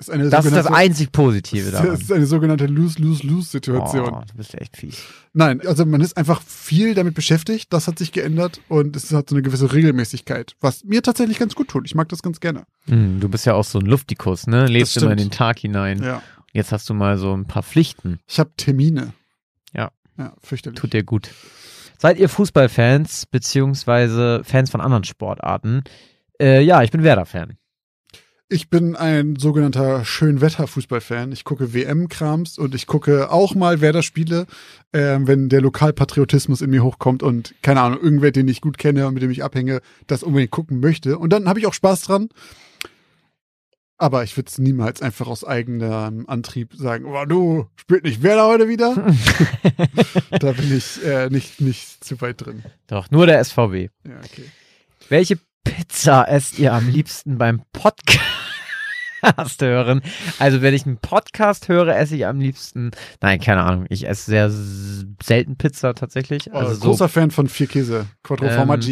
[0.00, 1.94] Ist eine Das ist das einzig Positive Das daran.
[2.00, 4.08] ist eine sogenannte Lose-Lose-Lose-Situation.
[4.08, 4.98] Oh, du bist echt fies.
[5.34, 9.28] Nein, also man ist einfach viel damit beschäftigt, das hat sich geändert und es hat
[9.28, 11.84] so eine gewisse Regelmäßigkeit, was mir tatsächlich ganz gut tut.
[11.86, 12.64] Ich mag das ganz gerne.
[12.86, 14.66] Hm, du bist ja auch so ein Luftikus, ne?
[14.66, 15.30] Lebst Das immer in den.
[15.30, 16.02] Tag hinein.
[16.02, 16.22] Ja.
[16.52, 18.18] Jetzt hast du mal so ein paar Pflichten.
[18.26, 19.12] Ich habe Termine.
[19.74, 19.90] Ja.
[20.18, 20.80] Ja, fürchterlich.
[20.80, 21.28] Tut dir gut.
[21.98, 25.84] Seid ihr Fußballfans beziehungsweise Fans von anderen Sportarten?
[26.40, 27.58] Äh, ja, ich bin Werder-Fan.
[28.52, 31.30] Ich bin ein sogenannter Schönwetter-Fußballfan.
[31.30, 34.46] Ich gucke WM-Krams und ich gucke auch mal Werder-Spiele,
[34.92, 39.06] ähm, wenn der Lokalpatriotismus in mir hochkommt und, keine Ahnung, irgendwer, den ich gut kenne
[39.06, 41.16] und mit dem ich abhänge, das unbedingt gucken möchte.
[41.16, 42.28] Und dann habe ich auch Spaß dran.
[43.98, 48.48] Aber ich würde es niemals einfach aus eigenem Antrieb sagen, oh du, spielt nicht Werder
[48.48, 48.96] heute wieder?
[50.40, 52.64] da bin ich äh, nicht, nicht zu weit drin.
[52.88, 53.90] Doch, nur der SVW.
[54.08, 54.46] Ja, okay.
[55.08, 58.39] Welche Pizza esst ihr am liebsten beim Podcast
[59.60, 60.02] hören?
[60.38, 62.90] Also, wenn ich einen Podcast höre, esse ich am liebsten.
[63.20, 63.86] Nein, keine Ahnung.
[63.88, 64.50] Ich esse sehr
[65.22, 66.52] selten Pizza tatsächlich.
[66.52, 68.86] Also Also so großer Fan von Vier Käse, Quattro Ähm, gut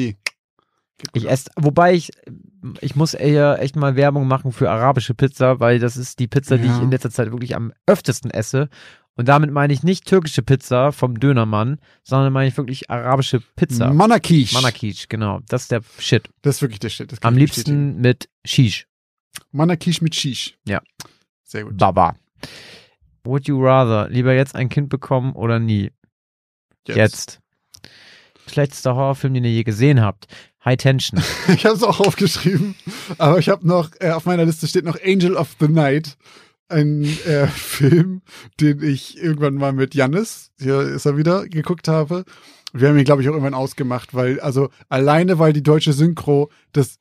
[1.12, 2.10] Ich esse, wobei ich,
[2.80, 6.58] ich muss eher echt mal Werbung machen für arabische Pizza, weil das ist die Pizza,
[6.58, 6.76] die Ja.
[6.76, 8.68] ich in letzter Zeit wirklich am öftesten esse.
[9.14, 13.92] Und damit meine ich nicht türkische Pizza vom Dönermann, sondern meine ich wirklich arabische Pizza.
[13.92, 14.52] Manakish.
[14.52, 15.40] Manakish, genau.
[15.48, 16.28] Das ist der Shit.
[16.42, 17.12] Das ist wirklich der Shit.
[17.24, 18.86] Am liebsten mit Shish.
[19.52, 20.56] Manakish mit Shish.
[20.66, 20.82] Ja.
[21.44, 21.76] Sehr gut.
[21.76, 22.14] Baba.
[23.24, 25.90] Would you rather lieber jetzt ein Kind bekommen oder nie?
[26.86, 27.40] Jetzt.
[28.46, 30.26] Schlechtester Horrorfilm, den ihr je gesehen habt.
[30.64, 31.22] High Tension.
[31.48, 32.74] Ich habe es auch aufgeschrieben,
[33.18, 36.16] aber ich habe noch, äh, auf meiner Liste steht noch Angel of the Night.
[36.68, 38.22] Ein äh, Film,
[38.60, 42.24] den ich irgendwann mal mit Jannis, hier ist er wieder, geguckt habe.
[42.72, 46.50] Wir haben ihn, glaube ich, auch irgendwann ausgemacht, weil, also alleine, weil die deutsche Synchro
[46.72, 46.98] das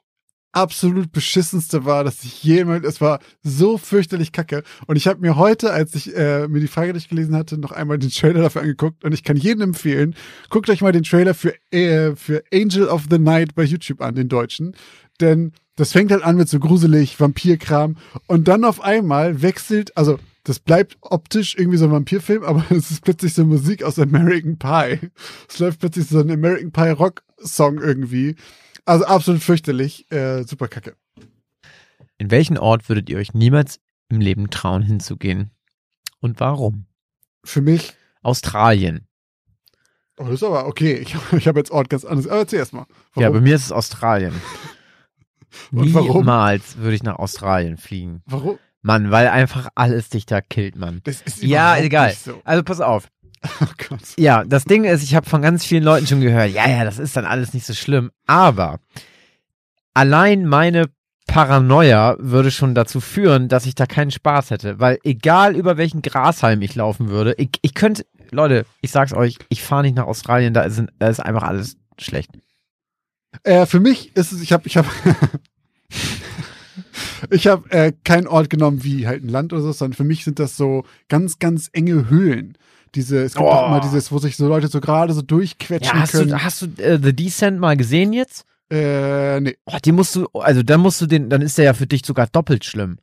[0.51, 4.63] absolut beschissenste war, dass ich jemals, es war so fürchterlich kacke.
[4.87, 7.99] Und ich habe mir heute, als ich äh, mir die Frage durchgelesen hatte, noch einmal
[7.99, 10.15] den Trailer dafür angeguckt und ich kann jedem empfehlen,
[10.49, 14.15] guckt euch mal den Trailer für, äh, für Angel of the Night bei YouTube an,
[14.15, 14.75] den deutschen.
[15.19, 20.17] Denn das fängt halt an mit so gruselig Vampirkram und dann auf einmal wechselt, also
[20.43, 24.57] das bleibt optisch irgendwie so ein Vampirfilm, aber es ist plötzlich so Musik aus American
[24.57, 25.09] Pie.
[25.47, 28.35] Es läuft plötzlich so ein American Pie Rock Song irgendwie.
[28.87, 30.95] Also absolut fürchterlich, äh, super kacke.
[32.17, 35.51] In welchen Ort würdet ihr euch niemals im Leben trauen, hinzugehen?
[36.21, 36.85] Und warum?
[37.43, 39.05] Für mich, Australien.
[40.17, 40.93] oh, das ist aber okay.
[40.93, 42.27] Ich, ich habe jetzt Ort ganz anderes.
[42.27, 42.85] Aber erzähl erst mal.
[43.17, 43.43] Ja, bei Warum?
[43.43, 44.33] mir ist es Australien.
[45.71, 46.17] Und warum?
[46.19, 48.21] Niemals würde ich nach Australien fliegen.
[48.25, 48.57] Warum?
[48.81, 51.01] Mann, weil einfach alles dich da killt, Mann.
[51.03, 52.13] Das ist Ja, egal.
[52.13, 52.39] So.
[52.45, 53.09] Also pass auf.
[53.61, 54.01] Oh Gott.
[54.17, 56.99] Ja, das Ding ist, ich habe von ganz vielen Leuten schon gehört, ja, ja, das
[56.99, 58.11] ist dann alles nicht so schlimm.
[58.25, 58.79] Aber
[59.93, 60.89] allein meine
[61.27, 64.79] Paranoia würde schon dazu führen, dass ich da keinen Spaß hätte.
[64.79, 69.37] Weil egal über welchen Grashalm ich laufen würde, ich, ich könnte, Leute, ich sag's euch,
[69.49, 72.31] ich fahre nicht nach Australien, da ist, da ist einfach alles schlecht.
[73.43, 74.87] Äh, für mich ist es, ich habe, ich habe,
[77.29, 80.23] ich habe äh, keinen Ort genommen wie halt ein Land oder so, sondern für mich
[80.23, 82.57] sind das so ganz, ganz enge Höhlen.
[82.95, 83.49] Diese, es gibt Oh.
[83.49, 86.29] auch immer dieses, wo sich so Leute so gerade so durchquetschen Ja, hast können.
[86.29, 88.45] du, hast du äh, The Descent mal gesehen jetzt?
[88.69, 89.55] äh, nee.
[89.65, 92.05] Oh, den musst du, also dann musst du den, dann ist der ja für dich
[92.05, 92.97] sogar doppelt schlimm.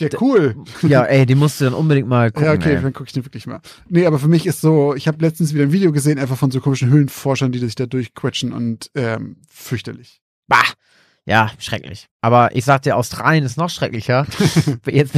[0.00, 0.56] Ja, cool.
[0.82, 2.46] Ja, ey, den musst du dann unbedingt mal gucken.
[2.46, 2.82] ja, okay, ey.
[2.82, 3.60] dann gucke ich den wirklich mal.
[3.88, 6.50] Nee, aber für mich ist so, ich habe letztens wieder ein Video gesehen, einfach von
[6.50, 10.20] so komischen Höhlenforschern, die sich da durchquetschen und ähm, fürchterlich.
[10.48, 10.64] Bah.
[11.26, 12.08] Ja, schrecklich.
[12.22, 14.26] Aber ich sag dir, Australien ist noch schrecklicher.
[14.86, 15.14] Jetzt,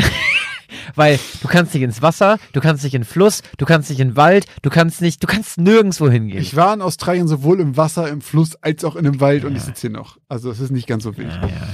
[0.97, 4.01] weil du kannst nicht ins Wasser, du kannst nicht in den Fluss, du kannst nicht
[4.01, 6.41] in den Wald, du kannst nicht, du kannst nirgendwo hingehen.
[6.41, 9.55] Ich war in Australien sowohl im Wasser, im Fluss, als auch in dem Wald und
[9.55, 10.19] ich sitze hier noch.
[10.29, 11.31] Also es ist nicht ganz so wild.
[11.33, 11.69] ja, ja.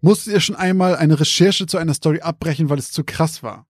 [0.00, 3.66] Musstet ihr schon einmal eine Recherche zu einer Story abbrechen, weil es zu krass war?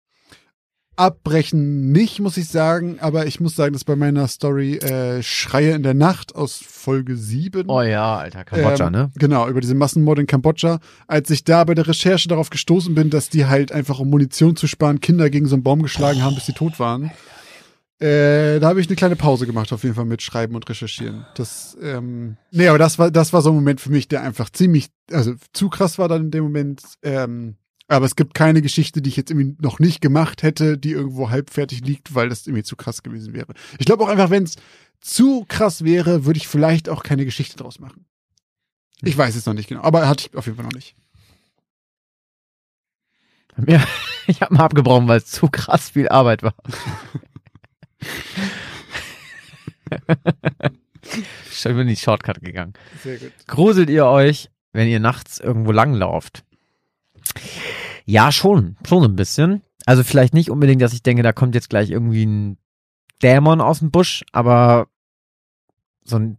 [0.95, 5.71] Abbrechen nicht, muss ich sagen, aber ich muss sagen, dass bei meiner Story äh, Schreie
[5.71, 7.67] in der Nacht aus Folge 7.
[7.67, 9.11] Oh ja, Alter, Kambodscha, ähm, ne?
[9.15, 10.79] Genau, über diese Massenmorde in Kambodscha.
[11.07, 14.55] Als ich da bei der Recherche darauf gestoßen bin, dass die halt einfach, um Munition
[14.55, 17.11] zu sparen, Kinder gegen so einen Baum geschlagen haben, bis sie tot waren.
[17.99, 21.25] Äh, da habe ich eine kleine Pause gemacht, auf jeden Fall mit Schreiben und Recherchieren.
[21.35, 24.49] Das, ähm, nee, aber das war, das war so ein Moment für mich, der einfach
[24.49, 26.81] ziemlich, also zu krass war dann in dem Moment.
[27.01, 27.55] Ähm,
[27.87, 31.29] aber es gibt keine Geschichte, die ich jetzt irgendwie noch nicht gemacht hätte, die irgendwo
[31.29, 33.53] halbfertig liegt, weil das irgendwie zu krass gewesen wäre.
[33.77, 34.55] Ich glaube auch einfach, wenn es
[35.01, 38.05] zu krass wäre, würde ich vielleicht auch keine Geschichte draus machen.
[39.01, 40.95] Ich weiß es noch nicht genau, aber hatte ich auf jeden Fall noch nicht.
[43.67, 43.85] Ja,
[44.27, 46.55] ich habe mal abgebrochen, weil es zu krass viel Arbeit war.
[51.51, 52.73] ich bin in die Shortcut gegangen.
[53.03, 53.33] Sehr gut.
[53.47, 56.45] Gruselt ihr euch, wenn ihr nachts irgendwo langlauft?
[58.05, 58.77] Ja, schon.
[58.87, 59.61] Schon ein bisschen.
[59.85, 62.57] Also vielleicht nicht unbedingt, dass ich denke, da kommt jetzt gleich irgendwie ein
[63.21, 64.87] Dämon aus dem Busch, aber
[66.03, 66.37] so ein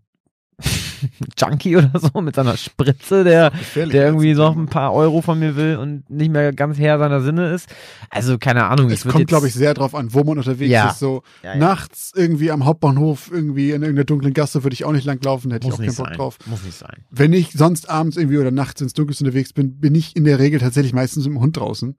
[1.38, 5.56] Junkie oder so mit seiner Spritze, der, der irgendwie noch ein paar Euro von mir
[5.56, 7.68] will und nicht mehr ganz Herr seiner Sinne ist.
[8.10, 8.90] Also keine Ahnung.
[8.90, 10.90] Es kommt, glaube ich, sehr drauf an, wo man unterwegs Ja.
[10.90, 10.98] ist.
[10.98, 11.56] So Ja, ja.
[11.58, 15.66] nachts irgendwie am Hauptbahnhof, irgendwie in irgendeiner dunklen Gasse würde ich auch nicht langlaufen, hätte
[15.66, 16.16] muss ich auch keinen Bock sein.
[16.16, 16.38] drauf.
[16.46, 17.04] Muss nicht sein.
[17.10, 20.38] Wenn ich sonst abends irgendwie oder nachts ins Dunkelste unterwegs bin, bin ich in der
[20.38, 21.96] Regel tatsächlich meistens mit dem Hund draußen.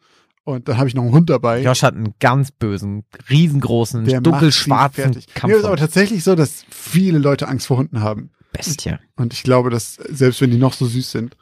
[0.48, 1.64] Und dann habe ich noch einen Hund dabei.
[1.64, 5.14] Josh hat einen ganz bösen, riesengroßen, der dunkelschwarzen.
[5.34, 5.52] Kampf.
[5.52, 8.30] Nee, ist aber tatsächlich so, dass viele Leute Angst vor Hunden haben.
[8.58, 8.96] Bestie.
[9.16, 11.36] Und ich glaube, dass selbst wenn die noch so süß sind,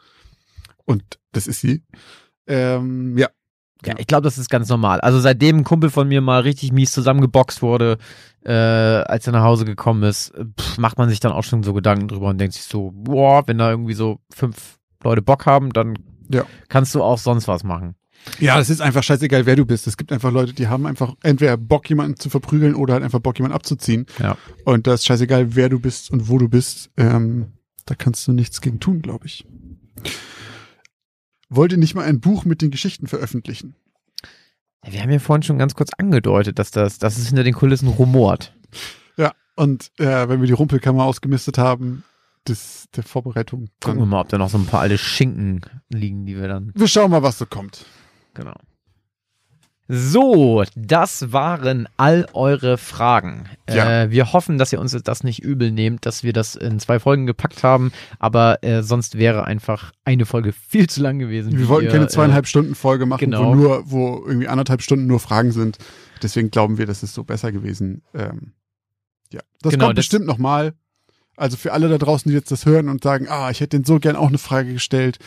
[0.85, 1.83] und das ist sie,
[2.47, 3.27] ähm, ja,
[3.85, 5.01] Ja, ich glaube, das ist ganz normal.
[5.01, 7.97] Also seitdem ein Kumpel von mir mal richtig mies zusammengeboxt wurde,
[8.45, 11.73] äh, als er nach Hause gekommen ist, pff, macht man sich dann auch schon so
[11.73, 15.71] Gedanken drüber und denkt sich so, boah, wenn da irgendwie so fünf Leute Bock haben,
[15.71, 15.95] dann
[16.29, 16.43] Ja.
[16.69, 17.95] kannst du auch sonst was machen.
[18.39, 19.87] Ja, es ist einfach scheißegal, wer du bist.
[19.87, 23.19] Es gibt einfach Leute, die haben einfach entweder Bock, jemanden zu verprügeln oder halt einfach
[23.19, 24.05] Bock, jemanden abzuziehen.
[24.19, 24.37] Ja.
[24.65, 26.89] Und das ist scheißegal, wer du bist und wo du bist.
[26.97, 27.53] Ähm,
[27.85, 29.45] da kannst du nichts gegen tun, glaube ich.
[31.49, 33.75] Wollt ihr nicht mal ein Buch mit den Geschichten veröffentlichen?
[34.85, 37.87] Wir haben ja vorhin schon ganz kurz angedeutet, dass das, dass es hinter den Kulissen
[37.87, 38.53] rumort.
[39.17, 42.03] Ja, und äh, wenn wir die Rumpelkammer ausgemistet haben,
[42.45, 46.25] das, der Vorbereitung, Gucken wir mal, ob da noch so ein paar alte Schinken liegen,
[46.25, 47.85] die wir dann wir schauen mal, was so kommt.
[48.33, 48.55] Genau.
[49.89, 53.49] So, das waren all eure Fragen.
[53.69, 54.03] Ja.
[54.03, 56.99] Äh, wir hoffen, dass ihr uns das nicht übel nehmt, dass wir das in zwei
[56.99, 61.57] Folgen gepackt haben, aber äh, sonst wäre einfach eine Folge viel zu lang gewesen.
[61.57, 63.49] Wir wollten ihr, keine äh, zweieinhalb Stunden Folge machen, genau.
[63.49, 65.77] wo nur, wo irgendwie anderthalb Stunden nur Fragen sind.
[66.21, 68.03] Deswegen glauben wir, das ist so besser gewesen.
[68.13, 68.53] Ähm,
[69.33, 70.73] ja, das Genau, kommt das- bestimmt noch mal.
[71.35, 73.85] Also für alle da draußen, die jetzt das hören und sagen, ah, ich hätte denen
[73.85, 75.19] so gern auch eine Frage gestellt,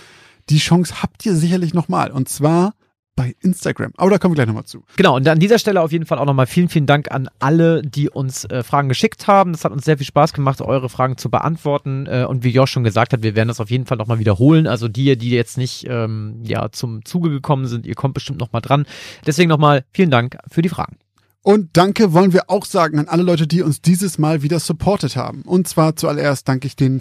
[0.48, 2.10] die Chance habt ihr sicherlich noch mal.
[2.10, 2.74] Und zwar
[3.16, 3.92] bei Instagram.
[3.96, 4.84] Aber da kommen wir gleich nochmal zu.
[4.96, 7.82] Genau, und an dieser Stelle auf jeden Fall auch nochmal vielen, vielen Dank an alle,
[7.82, 9.52] die uns äh, Fragen geschickt haben.
[9.52, 12.06] Das hat uns sehr viel Spaß gemacht, eure Fragen zu beantworten.
[12.06, 14.66] Äh, und wie Josh schon gesagt hat, wir werden das auf jeden Fall nochmal wiederholen.
[14.66, 18.62] Also die, die jetzt nicht ähm, ja, zum Zuge gekommen sind, ihr kommt bestimmt nochmal
[18.62, 18.86] dran.
[19.26, 20.98] Deswegen nochmal vielen Dank für die Fragen.
[21.42, 25.16] Und danke wollen wir auch sagen an alle Leute, die uns dieses Mal wieder supportet
[25.16, 25.42] haben.
[25.42, 27.00] Und zwar zuallererst danke ich den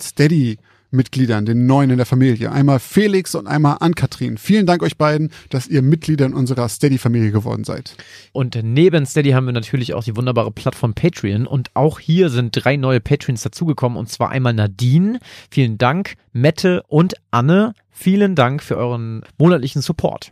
[0.96, 2.52] Steady-Mitgliedern, den neuen in der Familie.
[2.52, 4.38] Einmal Felix und einmal Ann-Kathrin.
[4.38, 7.96] Vielen Dank euch beiden, dass ihr Mitglieder in unserer Steady-Familie geworden seid.
[8.32, 11.48] Und neben Steady haben wir natürlich auch die wunderbare Plattform Patreon.
[11.48, 13.98] Und auch hier sind drei neue Patreons dazugekommen.
[13.98, 15.20] Und zwar einmal Nadine,
[15.52, 20.32] vielen Dank, Mette und Anne, vielen Dank für euren monatlichen Support.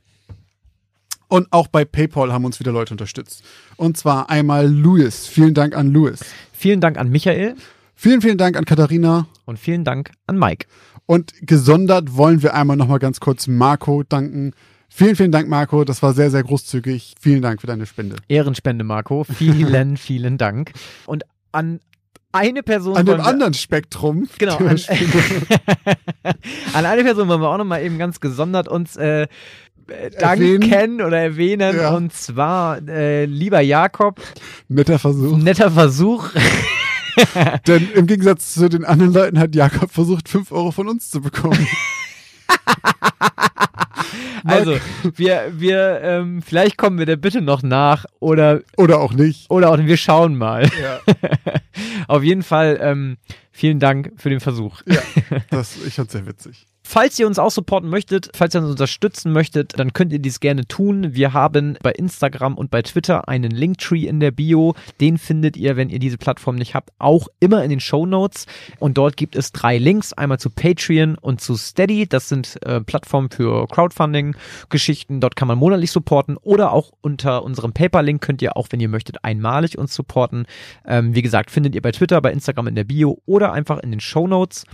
[1.28, 3.44] Und auch bei PayPal haben uns wieder Leute unterstützt.
[3.76, 5.28] Und zwar einmal Louis.
[5.28, 6.20] Vielen Dank an Louis.
[6.52, 7.56] Vielen Dank an Michael
[7.96, 9.28] Vielen, vielen Dank an Katharina.
[9.46, 10.68] und vielen Dank an Mike.
[11.06, 14.54] Und gesondert wollen wir einmal nochmal ganz kurz Marco danken.
[14.90, 15.84] Vielen, vielen Dank, Marco.
[15.84, 17.16] Das war sehr, sehr großzügig.
[17.20, 18.16] Vielen Dank für deine Spende.
[18.28, 19.24] Ehrenspende, Marco.
[19.24, 20.72] Vielen, vielen Dank.
[21.06, 21.80] Und an
[22.32, 22.96] eine Person.
[22.98, 24.28] An dem anderen Spektrum.
[24.38, 24.58] Genau.
[24.58, 24.78] An,
[26.74, 29.28] an eine Person wollen wir auch nochmal eben ganz gesondert uns äh,
[30.20, 31.02] danken Erwähnen.
[31.02, 31.76] oder erwähnen.
[31.76, 31.96] Ja.
[31.96, 34.22] Und zwar, äh, lieber Jakob,
[34.68, 35.38] Netter Versuch.
[35.38, 36.30] netter Versuch.
[37.68, 41.22] Denn im Gegensatz zu den anderen Leuten hat Jakob versucht, 5 Euro von uns zu
[41.22, 41.68] bekommen.
[44.46, 44.78] Also,
[45.16, 49.50] wir, wir, ähm, vielleicht kommen wir der Bitte noch nach oder, Oder auch nicht.
[49.50, 50.70] oder auch, wir schauen mal.
[50.82, 51.00] Ja,
[52.08, 53.18] Auf jeden Fall, ähm,
[53.52, 54.82] vielen Dank für den Versuch.
[54.86, 55.02] ja
[55.50, 56.66] das, ich fand's sehr witzig.
[56.86, 60.42] Falls ihr uns auch supporten möchtet, falls ihr uns unterstützen möchtet, dann könnt ihr dies
[60.42, 61.16] gerne tun.
[61.16, 64.76] Wir haben bei Instagram und bei Twitter einen Linktree in der Bio.
[65.00, 68.48] Den findet ihr, wenn ihr diese Plattform nicht habt, auch immer in den Show Notes.
[68.80, 70.14] Und dort gibt es drei Links.
[70.14, 72.06] Einmal zu Patreon und zu Steady.
[72.06, 75.22] Das sind äh, Plattformen für Crowdfunding-Geschichten.
[75.22, 76.38] Dort kann man monatlich supporten.
[76.38, 80.46] Oder auch unter unserem Paper-Link könnt ihr auch, wenn ihr möchtet, einmalig uns supporten.
[80.86, 83.92] Ähm, wie gesagt, findet ihr bei Twitter, bei Instagram in der Bio oder einfach in
[83.92, 84.66] den Show Notes.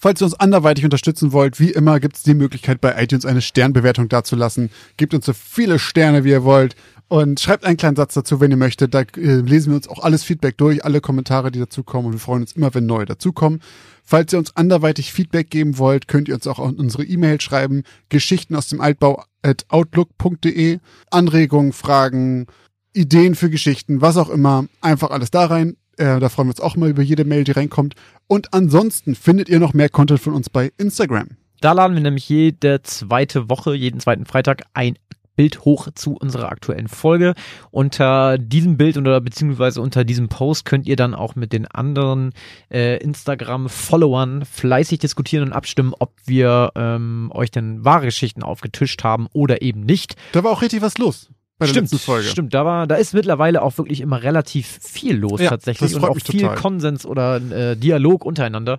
[0.00, 4.08] Falls ihr uns anderweitig unterstützen wollt, wie immer gibt's die Möglichkeit, bei iTunes eine Sternbewertung
[4.08, 4.70] dazulassen.
[4.96, 6.76] Gebt uns so viele Sterne, wie ihr wollt.
[7.08, 8.94] Und schreibt einen kleinen Satz dazu, wenn ihr möchtet.
[8.94, 12.06] Da äh, lesen wir uns auch alles Feedback durch, alle Kommentare, die dazukommen.
[12.06, 13.60] Und wir freuen uns immer, wenn neue dazukommen.
[14.04, 17.82] Falls ihr uns anderweitig Feedback geben wollt, könnt ihr uns auch an unsere E-Mail schreiben.
[18.08, 20.78] Geschichten aus dem Altbau at outlook.de.
[21.10, 22.46] Anregungen, Fragen,
[22.92, 24.66] Ideen für Geschichten, was auch immer.
[24.80, 25.76] Einfach alles da rein.
[25.98, 27.94] Äh, da freuen wir uns auch mal über jede Mail, die reinkommt.
[28.26, 31.28] Und ansonsten findet ihr noch mehr Content von uns bei Instagram.
[31.60, 34.96] Da laden wir nämlich jede zweite Woche, jeden zweiten Freitag ein
[35.34, 37.34] Bild hoch zu unserer aktuellen Folge.
[37.70, 42.32] Unter diesem Bild oder beziehungsweise unter diesem Post könnt ihr dann auch mit den anderen
[42.72, 49.28] äh, Instagram-Followern fleißig diskutieren und abstimmen, ob wir ähm, euch denn wahre Geschichten aufgetischt haben
[49.32, 50.16] oder eben nicht.
[50.32, 51.30] Da war auch richtig was los.
[51.58, 52.28] Bei der stimmt, letzten Folge.
[52.28, 52.54] stimmt.
[52.54, 56.16] Da war, da ist mittlerweile auch wirklich immer relativ viel los Ja, tatsächlich und auch
[56.16, 56.56] viel total.
[56.56, 58.78] Konsens oder äh, Dialog untereinander.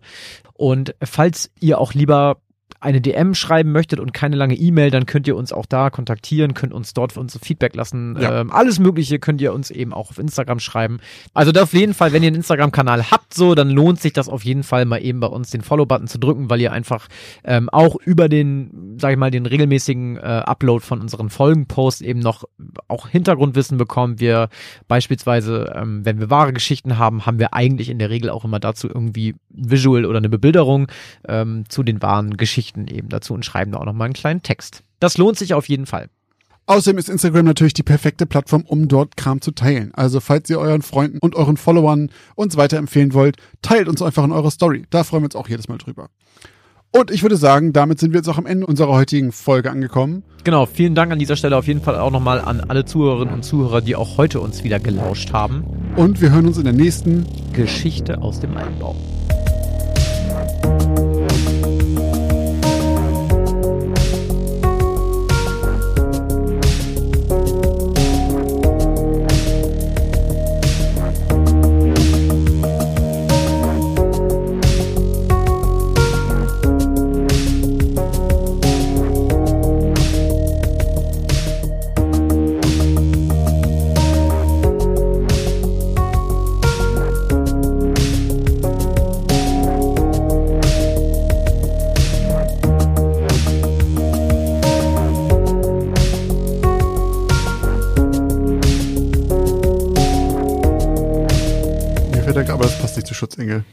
[0.53, 2.37] Und falls ihr auch lieber
[2.81, 6.53] eine DM schreiben möchtet und keine lange E-Mail, dann könnt ihr uns auch da kontaktieren,
[6.53, 8.17] könnt uns dort für uns Feedback lassen.
[8.19, 8.39] Ja.
[8.39, 10.99] Ähm, alles Mögliche könnt ihr uns eben auch auf Instagram schreiben.
[11.33, 14.29] Also da auf jeden Fall, wenn ihr einen Instagram-Kanal habt, so, dann lohnt sich das
[14.29, 17.07] auf jeden Fall mal eben bei uns den Follow-Button zu drücken, weil ihr einfach
[17.43, 22.19] ähm, auch über den, sag ich mal, den regelmäßigen äh, Upload von unseren Folgenposts eben
[22.19, 22.45] noch
[22.87, 24.19] auch Hintergrundwissen bekommen.
[24.19, 24.47] Wir
[24.87, 28.59] beispielsweise, ähm, wenn wir wahre Geschichten haben, haben wir eigentlich in der Regel auch immer
[28.59, 30.87] dazu irgendwie ein Visual oder eine Bebilderung
[31.27, 34.83] ähm, zu den wahren Geschichten eben dazu und schreiben da auch nochmal einen kleinen Text.
[34.99, 36.09] Das lohnt sich auf jeden Fall.
[36.69, 39.91] Außerdem ist Instagram natürlich die perfekte Plattform, um dort Kram zu teilen.
[39.95, 44.31] Also falls ihr euren Freunden und euren Followern uns weiterempfehlen wollt, teilt uns einfach in
[44.31, 44.85] eurer Story.
[44.91, 46.09] Da freuen wir uns auch jedes Mal drüber.
[46.91, 50.23] Und ich würde sagen, damit sind wir jetzt auch am Ende unserer heutigen Folge angekommen.
[50.43, 53.43] Genau, vielen Dank an dieser Stelle auf jeden Fall auch nochmal an alle Zuhörerinnen und
[53.43, 55.63] Zuhörer, die auch heute uns wieder gelauscht haben.
[55.95, 58.95] Und wir hören uns in der nächsten Geschichte aus dem Einbau.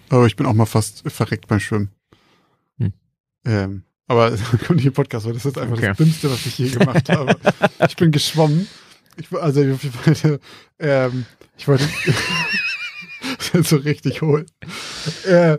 [0.08, 1.90] Aber ich bin auch mal fast verreckt beim Schwimmen.
[2.78, 2.92] Hm.
[3.44, 4.30] Ähm, aber
[4.66, 5.88] kommt nicht im Podcast, weil das ist einfach Okay.
[5.88, 7.36] das Dümmste, was ich je gemacht habe.
[7.88, 8.68] ich bin geschwommen.
[9.16, 10.40] Ich, also ich wollte,
[10.78, 11.24] ähm,
[11.56, 11.88] ich wollte
[13.62, 14.46] so richtig hohl.
[15.26, 15.58] Äh,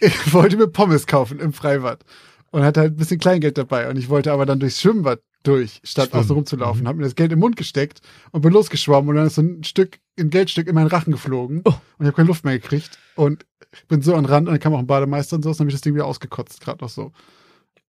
[0.00, 2.04] ich wollte mir Pommes kaufen im Freibad
[2.50, 5.80] und hatte halt ein bisschen Kleingeld dabei und ich wollte aber dann durchs Schwimmbad durch,
[5.84, 6.22] statt Schwimmen.
[6.24, 9.36] außen rumzulaufen, habe mir das Geld im Mund gesteckt und bin losgeschwommen und dann ist
[9.36, 11.70] so ein Stück, ein Geldstück in meinen Rachen geflogen Oh.
[11.70, 13.44] und ich habe keine Luft mehr gekriegt und
[13.88, 15.64] bin so an den Rand und dann kam auch ein Bademeister und so, und dann
[15.64, 17.12] habe ich das Ding wieder ausgekotzt, gerade noch so.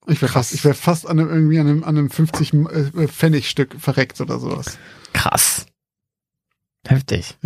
[0.07, 3.09] Ich wäre fast, ich wäre fast an einem, irgendwie an einem, an einem 50 äh,
[3.09, 4.79] Pfennigstück verreckt oder sowas.
[5.15, 5.67] Krass.
[6.87, 7.37] Heftig.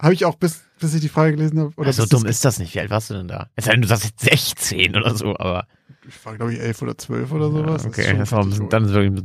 [0.00, 1.72] Habe ich auch bis, bis ich die Frage gelesen habe.
[1.76, 2.74] Oder so bis dumm das- ist das nicht.
[2.74, 3.48] Wie alt warst du denn da?
[3.56, 5.66] Es sei denn, du sagst jetzt 16 oder so, aber.
[6.06, 7.82] Ich war, glaube ich, elf oder zwölf oder sowas.
[7.82, 9.24] Das ist okay, das war ein richtig bisschen, dann ist wirklich